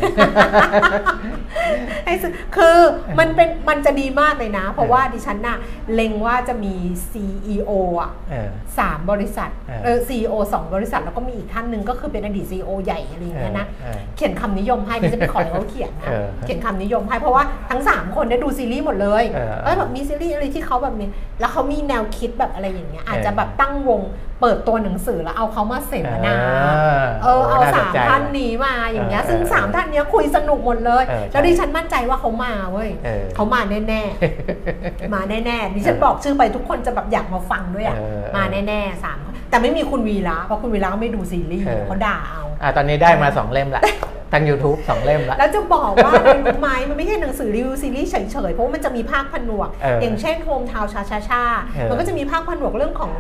[2.07, 2.77] ให้ซื้อคือ
[3.19, 5.59] มันเป็นมันจะดีมากเลยนะ เพราะว่าดิฉันน่ะ
[5.95, 6.75] เล็งว่าจะมี
[7.11, 7.71] CEO
[8.01, 21.09] อะเออ สามบริษัทเออ เออ CEO สองบริษัทแล้วก็มีอีกท่านหนึ่งก็คือเป็นอดีต CEO ใหญ่อะไรอย่างเงี้ยนะ เออ เขียนคำนิยมให้ดิฉันไปขอให้เขาเขียนนะ เออเขียนคำนิยมให้เพราะว่าทั้ง 3 คนได้ดูซีรีส์หมดเลยเออเออแบบมีซีรีส์อะไรที่เขาแบบนี้
[21.41, 24.01] แล้วเขามีแนวคิดแบบอะไรอย่างเงี้ยอาจจะเออแบบตั้งวง
[24.41, 26.37] เปิดตัวหนังสือแล้วเอาเขามาเสวนา
[27.23, 43.85] เออเออเอาโอ้น่าสนสามใจท่านนี้มาอย่างเงี้ยเออซึ่งเออสามท่านเนี้ยคุยสนุกหมดเลยเออใช่แล้วดิฉันมั่นใจว่าเขามาเว้ยเออเขามาแน่ๆมาแน่ๆดิฉันบอกชื่อไปทุกคนจะแบบอยากมาฟังด้วยอะเออมาแน่ๆสามคนแต่ไม่มีคุณวีระเพราะคุณวีระก็ไม่ดูซีรีส์เออเขาด่าเอาอ่าตอนนี้ได้มาสองเล่มละ
[44.33, 51.43] ทาง YouTube สองเล่มละแล้วจะบอกว่าอะไรรู้ไหมมันไม่ใช่หนังสือรีวิวซีรีส์เฉยๆ เพราะว่ามันจะมีภาคผนวกเออออย่างเช่นโฮมทาวชาชาชา
[51.75, 53.13] เออมันก็จะมีภาคผนวกเรื่องของ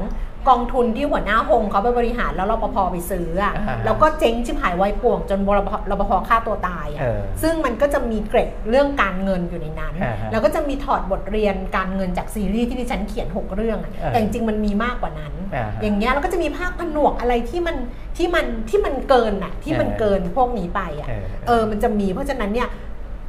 [0.48, 17.76] กองทุนที่หัวหน้าโฮงเขาไปบริหารแล้วรปภไปซื้ออะอ่าแล้วก็เจ๊งชิบหายไวายป่วงจนรปภรปภฆ่าตัวตายอะเออซึ่งมันก็จะมีเกร็ดเรื่องการเงินอยู่ในนั้นอ่าฮะแล้วก็จะมีถอดบทเรียนการเงินจากซีรีส์ที่ดิฉันเขียน 6 เรื่องอะเออแต่จริงๆมันมีมากกว่านั้นอ่าฮะอย่างเงี้ยแล้วก็จะมีภาคผนวกอะไรที่มัน
[18.16, 22.70] ที่มันที่มันเกินอะที่มันเออเกินพวกนี้ไปอะเออเออมันจะมีเพราะฉะนั้นเนี่ย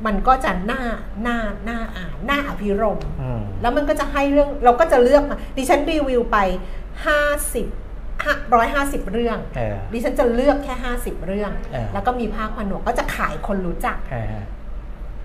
[0.05, 0.81] มันก็จะน่า
[1.27, 1.37] น่า
[1.67, 6.37] น่าอ่านน่าอภิรมย์อืมแล้วมันก็จะให้เรื่องเราก็จะเลือกมาดิฉันรีวิวไป
[7.05, 7.65] 50
[8.27, 14.35] 150 เรื่องเออดิฉันจะเลือกแค่ 50 เรื่องเออแล้วก็มีภาคผนวกก็จะขายคนรู้จักเออ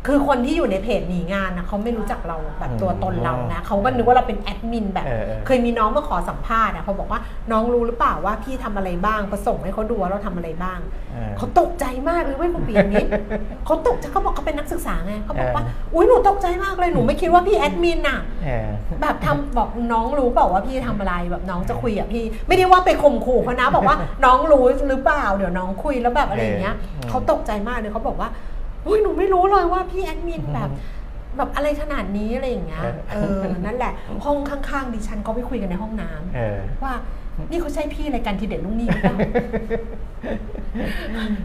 [0.07, 7.21] คือคนที่อยู่ในเพจหนีงานนะเขาไม่รู้จักเราแบบอืมตัวตนเรานะเขาก็นึกว่าเราเป็นแอดมินแบบเออเออเคยมีน้องมาขอสัมภาษณ์อะเขาบอกว่า
[7.53, 10.79] น้องรู้หรือเปล่าว่าพี่ทำอะไรบ้างประส่งให้เขาดูว่าเราทำอะไรบ้าง
[11.13, 13.11] เออเขาตกใจมากเลยเว้ยคุณปียมิตร
[13.67, 18.69] เขาตกใจเขาบอกเขาเป็นนักศึกษาไงเขาบอกว่าเอออุ้ยหนูตกใจมากเลยหนูไม่คิดว่าพี่แอดมินน่ะเออ
[19.01, 28.31] แบบทำบอกน้องรู้เปล่าว่าพี่ทำอะไรแบบน้องจะคุยกับพี่ ไม่ได้ว่าไปข่มขู่เขานะบอกว่าน้องรู้หรือเปล่า เดี๋ยวน้องคุยแล้วแบบอะไรอย่างเงี้ยเออเขาตกใจมากเลยเขาบอกว่า
[28.87, 30.71] อุ้ยหนูไม่รู้เลยว่าพี่แอดมินแบบ
[31.37, 33.93] แบบอะไรขนาดนี้อะไรอย่างเงี้ย เอเอออนั่นแหละ
[34.25, 36.95] ห้องข้างๆดิฉันเขาไปคุยกันในห้องน้ำเออว่า
[37.51, 39.17] นี่เขาใช่พี่รายการทีเด็ดลุงนี่หรือเปล่า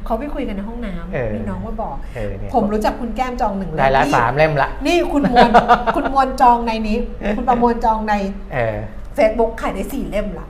[0.06, 5.50] เขาไปคุยกันในห้องน้เออำมีน้องมาบอกเออเนี่ยผมรู้จักคุณแก้มจองหนึ่งได้ละนี่สามเล่มละ นี่คุณมวล
[5.96, 6.98] คุณมวลจองในนี้
[7.38, 8.14] คุณประมวลจองใน
[8.54, 8.78] เออ
[9.18, 10.48] Facebook ขายได้สี่เล่มละ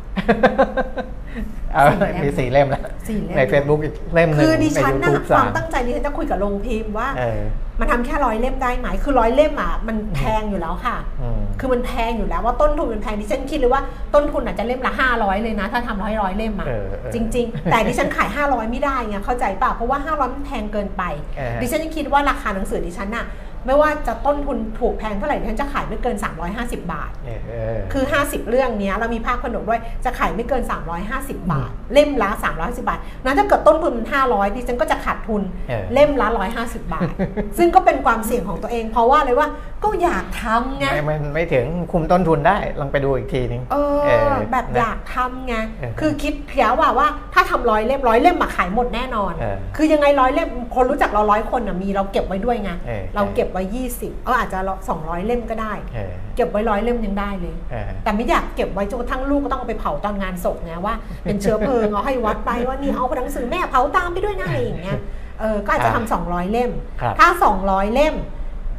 [1.74, 7.42] เอาสี่เล่มมีสี่เล่มแล้วสี่เล่มใน Facebook อีกเล่มหนึ่งคือดิฉันในนะ YouTube ควาสามมตั้งใจดิฉันจะคุยกับโรงพิมพ์ว่าเออ
[7.80, 13.82] มันทำแค่ร้อยเล่มได้ไหมคือร้อยเล่มอะมันแพงอยู่แล้วค่ะอืมคือมันแพงอยู่แล้วว่าต้นทุนมันแพงดิฉันคิดเลยว่า
[14.14, 21.04] ต้นทุนอาจจะเล่มละ500เลยนะ ถ้าทำร้อยร้อยเล่มอะเออเออจริง ๆ แต่ดิฉันขาย500ไม่ได้ไงเข้าใจป่ะเพราะว่า500มันแพงเกินไป
[21.38, 23.26] เออดิฉันยังคิดว่าราคาหนังสือดิฉันน่ะ
[23.68, 26.16] ไม่ว่าจะต้นทุนถูกแพงเท่าไหร่ดิฉันจะขายไม่เกิน
[26.54, 30.64] 350 บาทเออเออคือ 50 เรื่องเนี้ยเรามีภาคผนวกด้วยจะขายไม่เกิน
[31.08, 36.28] 350 บาท เล่มละ350 บาทนั้นถ้าเกิดต้นทุนมัน500ดิฉันก็จะขาดทุนเออเล่มละ
[36.60, 37.10] 150 บาท
[37.58, 39.48] ซึ่งก็เป็นความเสี่ยงของตัวเอง เพราะว่าอะไรว่า
[39.84, 65.00] ก็อยากทำไงไม่ไม่ไม่ถึงคุมต้นทุนได้ลองไปดูอีกทีนึงเอเอออแบบนะอยากทำไงเออคือคิดเพียว่าว่าถ้าทำร้อยเล่มร้อยเล่มมาขายหมดแน่นอนเออคือยังไงร้อยเล่มคนรู้จักเราร้อยคนน่ะมีเราเก็บไว้ด้วยไงเออเราเก็บไว้ 20 เอออาจจะสองร้อยเล่มก็ได้เออเก็บไว้ร้อยเล่มยังได้เลยเออแต่ไม่อยากเก็บไว้จนกระทั่งลูกก็ต้องเอาไปเผาตอนงานศพไงว่า เป็นเชื้อเพลิงเอาให้วัดไปว่านี่เอาหนังสือแม่เผาตามไปด้วยนะอะไรอย่างเงี้ย
[65.40, 67.28] เออก็อาจจะทำสองร้อยเล่มครับถ้า
[67.62, 68.16] 200 เล่ม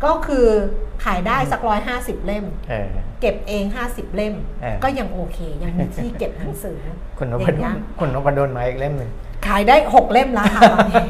[0.04, 0.46] ก็คือ
[1.04, 2.88] ขายได้สักร้อยห้าสิบเล่มเออ
[3.20, 6.78] เก็บเอง50เล่มเออก็ยังโอเค ยังมีที่เก็บหนังสือ
[7.18, 9.10] คุณนอพย่างดเงี้ลยคุณนพดลมาอีกเล่มหนึ่ง
[9.46, 11.04] ขายได้ 6 เล่มราคาตอนนี้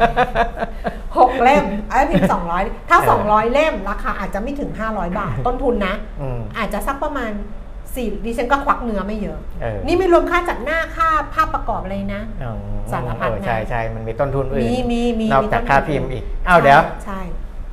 [1.19, 7.33] หกเล่มไอ้พิมพ์200ถ้าเออ200 เล่มราคาอาจจะไม่ถึง 500 บาท ต้นทุนนะอืมอาจจะสักประมาณ
[7.95, 12.55] สี่ดิฉันก็ควักเนื้อไม่เยอะเออนี่ไม่รวมค่าจัดหน้าค่าภาพประกอบอะไรนะอ๋อ
[12.93, 17.21] สารพัดเออนะใช่ใช่มันมีต้นทุนอื่นมีมีมีนอกจากต้นทุนค่าพิมพ์อีกอ้าวเดี๋ยวใช่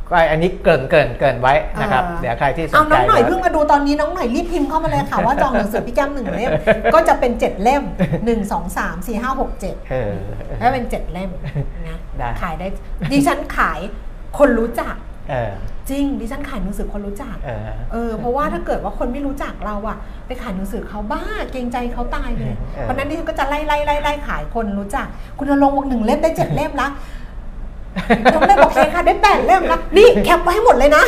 [0.10, 6.52] ก็อันนี้เกรินเกรินเกรินไว้นะครับเออเดี๋ยวใครที่สนเอาใจน้องหน่อยดี๋วเพิ่งมาดูตอนนี้น้องหน่อยรีบพิมพ์เข้ามาเลยค่ะ ว่าจองหนังสือพี่แก้มหนึ่งเล่ม
[6.94, 7.84] ก็จะเป็นเจ็ดเล่ม
[8.26, 10.14] หนึ่งสองสามสี่ห้าหกเจ็ดเออ
[10.60, 11.30] แล้วเป็นเจ็ดเล่ม
[11.88, 12.68] นะได้ขายได้
[13.12, 13.80] ดิฉันขาย
[14.38, 14.96] คนรู้จัก
[15.32, 15.52] เออ
[15.90, 17.60] จริงดิฉันขายหนังสือคนรู้จักเออ
[17.92, 19.98] เออเพราะว่าถ้าเกิดว่าคนไม่รู้จักเราอะ
[20.28, 26.88] ไปขายหนังสือเขาบ้าเกรงใจเขาตายเลยเออเพราะฉะนั้นดิฉันก็จะไล่ไล่ไล่ไล่ขายคนรู้จัก คุณลงค์บอกหนึ่งเล่มได้เจ็ดเล่มละ
[28.34, 31.04] น้องเล่มบอกเคค่ะได้แปดเล่มละนี่แคปไว้ให้หมดเลยนะ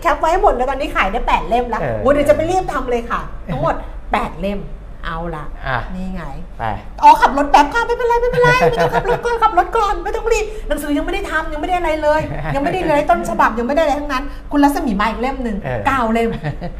[0.00, 3.20] แคปไว้ให้หมดเลยตอนนี้ขายได้แปดเล่มละเออโอ้เดี๋ยวจะไปรีบทำเลยค่ะ
[3.52, 3.74] ทั้งหมด
[4.12, 4.60] แปดเล่ม
[5.06, 6.24] เอาละอะนี่ไง
[6.58, 6.64] ไป
[7.02, 12.20] อ๋อขับรถแป๊บค่ะไม่เป็นไรไม่เป็นไรไม่ต้องขับรถก่อนขับรถก่อนไม่ต้องรีบหนังสือยังไม่ได้ทำยังไม่ได้อะไรเลย
[12.54, 16.30] ยังไม่ได้เลยต้นฉบับยังไม่ได้อะไรทั้งนั้น คุณรัศมีมาอีกเล่มหนึ่งเออเก้าเล่ม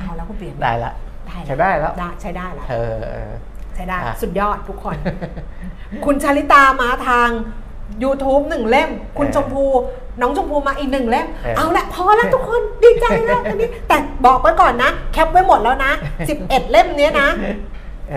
[0.01, 0.93] เอาแล้วคุณเปลี่ยนได้ละ
[1.29, 3.33] ได้ใช้ได้แล้วได้ใช้ได้ละเออเออ
[3.75, 4.97] ใช้ได้ อะ สุดยอดทุกคน
[6.05, 7.29] คุณชาลิตามาทาง
[8.03, 9.65] YouTube หนึ่งเล่ม คุณชมพู
[10.21, 13.97] น้องชมพูมาอีกหนึ่งเล่ม เอาละพอแล้วทุกคนดีใจแล้วอันนี้ แต่
[14.27, 15.93] บอกไว้ก่อนนะ แคปไว้หมดแล้วนะ
[16.33, 17.29] 11 เล่มเนี้ยนะ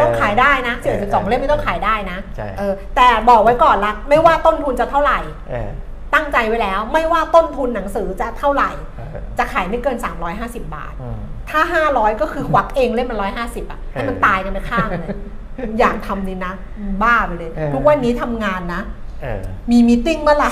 [0.01, 5.70] ต้องขายได้นะสิบสองเล่มไม่ต้องขายได้นะใช่ เออแต่บอกไว้ก่อนละไม่ว่าต้นทุนจะเท่าไหร่ เออ
[6.14, 9.97] ตั้งใจไว้แล้ว ไม่ว่าต้นทุนหนังสือจะเท่าไหร่ เออจะขายไม่เกิน
[10.36, 15.10] 350 บาท อืม ถ้า 500 ก็คือควักเองเล่มมัน150 อะ ให้มันเออตายกันไปข้างเลย
[15.80, 16.53] อยากทำนี่นะ
[17.03, 18.82] บ้าไปเลยเออทุกวันนี้ทำงานนะ
[19.22, 20.51] เออมีมีติ้งเมื่อไหร่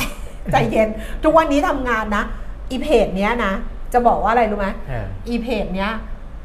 [0.51, 0.89] ใจเย็น
[1.23, 2.23] ทุกวันนี้ทำงานนะ
[2.71, 3.53] อีเพจเนี้ยนะ
[3.93, 5.91] จะบอกว่าอะไรรู้ไหมเอออีเพจเนี้ย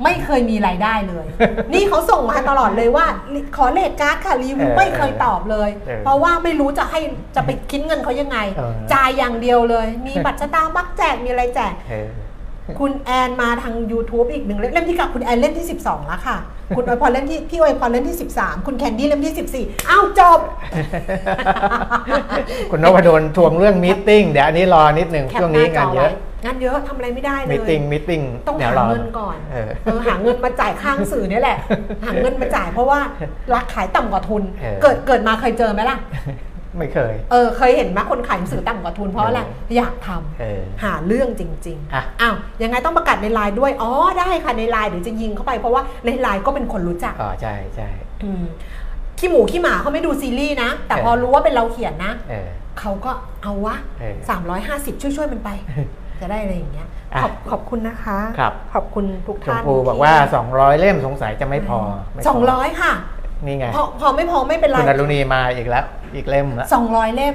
[0.04, 1.26] ไม่เคยมีรายได้เลย
[1.72, 3.06] นี่เขาส่งมาตลอดเลยว่า
[3.56, 7.00] ขอ rate card ค่ารีวิวเออไม่เคยตอบเลยเออเพราะว่าไม่รู้จะให้
[7.36, 12.08] จะไปคิดเงินเขายังไงเออจ่ายอย่างเดียวเลย มีบัตรสตาร์บัคแจกมีอะไรแจกเออ
[12.80, 16.36] คุณแอนมาทาง YouTube อีกหนึ่งเล่มเล่มที่กับคุณแอนเล่มที่ 12 แล้วค่ะ
[16.76, 20.38] คุณอวยพรเล่มที่พี่อวยพรเล่มที่ 13 คุณแคนดี้เล่มที่ 14 อ้าวจบ
[22.70, 26.12] คุณนพดลทวงเรื่องมีตติ้งเดี๋ยวอันนี้รอนิดหนึ่งแคปช่วงหนี้น้าจงาอนเยไว้อะ
[26.44, 31.58] งานเยอะทำอะไรไม่ได้เลยมีตติ้งมีตติ้งต้องดี๋ยวหารอเงินก่อนเออเออหาเงินมาจ่ายข้างสื่อเนี่ยแหละ
[32.04, 33.00] หาเงินมาจ่ายเพราะว่า
[33.54, 35.98] รักขายต่ำกว่าทุนเออเกิดเกิดมาเคยเจอไหมล่ะ
[36.76, 39.40] ไม่เคย เออเคยเห็นไหมคนขายหนังสือต่ำกว่าทุนเพราะอะไร
[39.76, 47.88] อยากทำเออหาเรื่องจริงอะๆอ้าวยังไงต้องประกาศในไลน์ด้วย อ๋อได้ค่ะในไลน์เดี๋ยวจะยิงเข้าไปเพราะว่าในไลน์ก็เป็นคนรู้จักอ๋อใช่ใช่
[48.22, 48.44] อืม
[49.18, 52.48] ขี้หมูขี้หมาเขาไม่ดูซีรีส์นะ แต่เออพอรู้ว่าเป็นเราเขียนนะเออ
[52.80, 53.10] เขาก็
[53.42, 55.50] เอาวะเออสามร้อยห้าสิบช่วยช่วยๆมันไป
[56.20, 60.12] จะได้อะไรอย่างเงี้ยอะขอบขอบคุณนะคะครับขอบคุณทุกชมท่านพูบอกว่า
[60.48, 61.78] 200 เล่มสงสัยจะไม่พอ
[62.12, 62.92] ไม่พสองร้อยค่ะ
[63.44, 65.84] นี่ไง พอพอไม่พอไม่เป็นไรคุณอรุณีมาอีกแล้ว
[66.14, 67.34] อีกเล่มแล้วสองร้อยเล่ม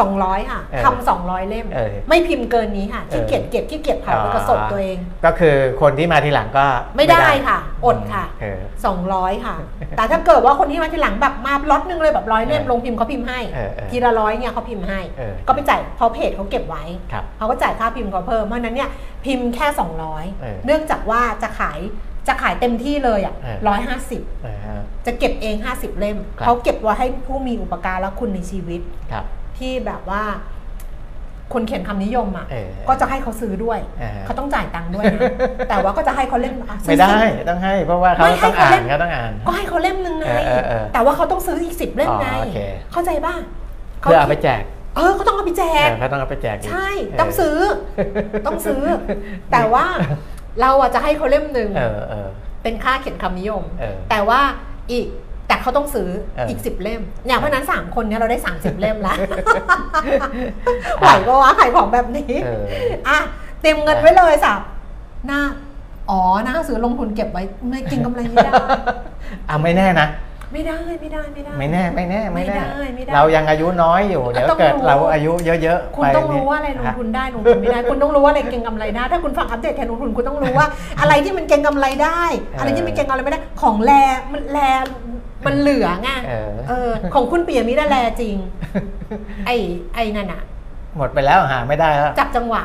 [0.00, 9.56] สองร้อยค่ะเออทำสองร้อยเล่มเออไม่พิมพ์เกินนี้ค่ะขี้เกียจเออเก็บขี้เกียจเผาไปกระสบตัวเอง ก็คือคนที่มาทีหลังก็ไม่ได้ค่ะ อดค่ะเออสองร้อยค่ะ
[9.96, 18.90] แต่ถ้าเกิดว่าคนที่มาทีหลังแบบมาล็อตหนึงเลยแบบร้อยเล่มเออลงพิมพ์เขาพิมพ์ให้เออเออทีละร้อยเนี่ยเขาพิมพ์ให้เออก็ไปจ่ายเพราะเพจเขาเก็บไว้ครับเขาก็จ่ายค่าพิมพ์เขาเพิ่มเพราะฉะนั้นเนี่ย
[19.24, 19.86] พิมพ์แค่เออ
[20.62, 21.78] 200 เนื่องจากว่าจะขาย
[22.28, 28.80] จะขายเต็มที่เลยอะเออร้อยห้าสิบเออจะเก็บเอง 50 เล่มครับเขาเก็บไว้ให้ผู้มีอุปการะคุณในชีวิต
[29.12, 29.24] ครับ
[29.58, 30.22] ที่แบบว่า
[31.54, 35.20] คนเขียนคำนิยมอะเออก็จะให้เขาซื้อด้วยเออเขาต้องจ่ายตังค์ด้วยนะ
[35.68, 42.58] แต่ว่าก็จะให้เขาเล่มอะซื้ไม่อได้สิต้องให้ เพราะว่าเขาไม่ให้ต้องเขาอ่าเล่นนเขาต้องอ่าน ก็ให้เขาเล่มนึงไงเออเออเออแต่ว่าเขาต้องซื้ออีกสิบเล่มไงอ๋อโอเค
[42.92, 43.34] เข้าใจป่ะ
[44.00, 44.62] เพื่อเอาไปแจก
[44.96, 47.58] เออเขาต้องเอาไปแจเอกอเขาต้องเอาไปแจกอีกใช่เต้องซื้อ
[48.46, 48.82] ต้องซื้อ
[49.52, 49.84] แต่ว่า
[50.60, 52.28] เราอะจะให้เขาเล่มหนึ่งเออเออ
[52.62, 54.40] เป็นค่าเขียนคำนิยมเออแต่ว่า
[54.92, 55.06] อีก
[55.48, 59.16] แต่เขาต้องซื้อเอออีอีกสิบเล่มเนี่ยเพราะฉะนั้นสามคนเนี่ยเราได้สามสิบเล่มแล้ว
[60.98, 62.62] ไหวก็ว่าขายของแบบนี้เออ
[63.08, 63.18] อะ
[63.62, 64.60] เต็มเงินไว้เลยสับ
[65.26, 65.40] หน้า
[66.10, 68.52] อ๋อหน้าซื้อลงทุนเก็บไว้ไม่กินกำไรไม่ได้
[69.48, 70.06] อะไม่แน่นะ
[70.52, 75.32] ไม่ได้ไม่ได้ไม่ได้ ไม่แน่ไม่แน่ไม่แน่ไม่ได้ไม่ได้เรายังอายุน้อยอยู่เดี๋ยวต้องเกิดรู้เราอายุ
[75.62, 80.66] เยอะๆคุณไปต้องนี่รู้ว่าอะไรลงฮะทุนได้ลงทุนไม่ได้ คุณต้องรู้ว่าอะไรเก็งกำไรได้ถ้าคุณฟังอัปเดตแทนลงทุนคุณต้องรู้ว่า
[81.00, 82.22] อะไรที่มันเก็งกำไรได้
[82.58, 83.92] อะไรที่มันเก็งกำไรไม่ได้ ของแร
[84.32, 84.58] มันแร
[85.46, 88.36] มันเหลือไงเออเออของคุณเปียมิดาแลจริง
[89.46, 89.56] ไอ้
[89.94, 90.42] ไอ้นั่นอะ
[90.96, 92.62] หมดไปแล้วหาไม่ได้แล้วจับจังหวะ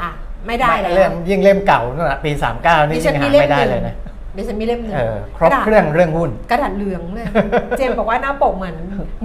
[0.48, 3.96] ไม่ได้แล้เล่วมยิ่งเล่มเก่านู่นน่ะปี39นี่ดิฉัยิ่นงมีหาเล่มไม่ได้หนึ่งเลยนะ
[4.36, 7.28] ดิฉันมีเล่มหนึ่งเออครบเครื่องเรื่องหุ้น กระดาษเหลืองเลย
[7.78, 8.76] เจมส์บอกว่าหน้าปกเหมือน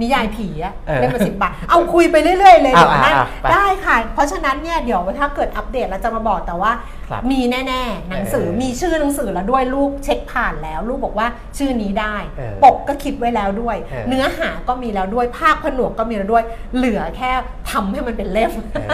[0.01, 6.98] นิยายผีอะเออเล่มละสิบบาท เอาคุยไปเรื่อยๆเลยเอาเดี๋ยวนั่นเอาเอาไป ได้ค่ะ เพราะฉะนั้นเนี่ยเดี๋ยวถ้าเกิดอัปเดตเราจะมาบอกแต่ว่าครับ
[7.31, 16.43] มีแน่ๆหนังสือเออมีชื่อหนังสือแล้วด้วยลูกเช็คผ่านแล้วลูกบอกว่าชื่อนี้ได้เออปกก็คิดไว้แล้วด้วยเออเนื้อหาก็มีแล้วด้วยภาคผนวกก็มีแล้วด้วย
[16.75, 17.31] เหลือแค่
[17.71, 18.89] ทำให้มันเป็นเล่มเออ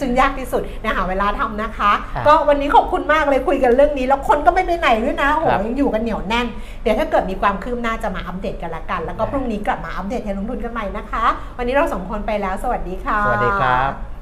[0.00, 6.46] ซึ่งยากที่สุดนะหาเวลาทำนะคะครับก็วันนี้ขอบคุณมากเลยคุยกันเรื่องนี้ แล้วคนก็ไม่ไปไหนด้วยนะโหครับยังอยู่กันเหนียวแน่น
[6.82, 11.24] เดี๋ยวถ้าเกิดมีความคืบหน้าจะมาอัปเดตกันละกัน แล้วก็พรุ่งนี้กลับมาอัปเดตให้ลงทุนกันใหม่นะคะ
[11.58, 14.17] วันนี้เราสองคนไปแล้ว สวัสดีค่ะ สวัสดีครับ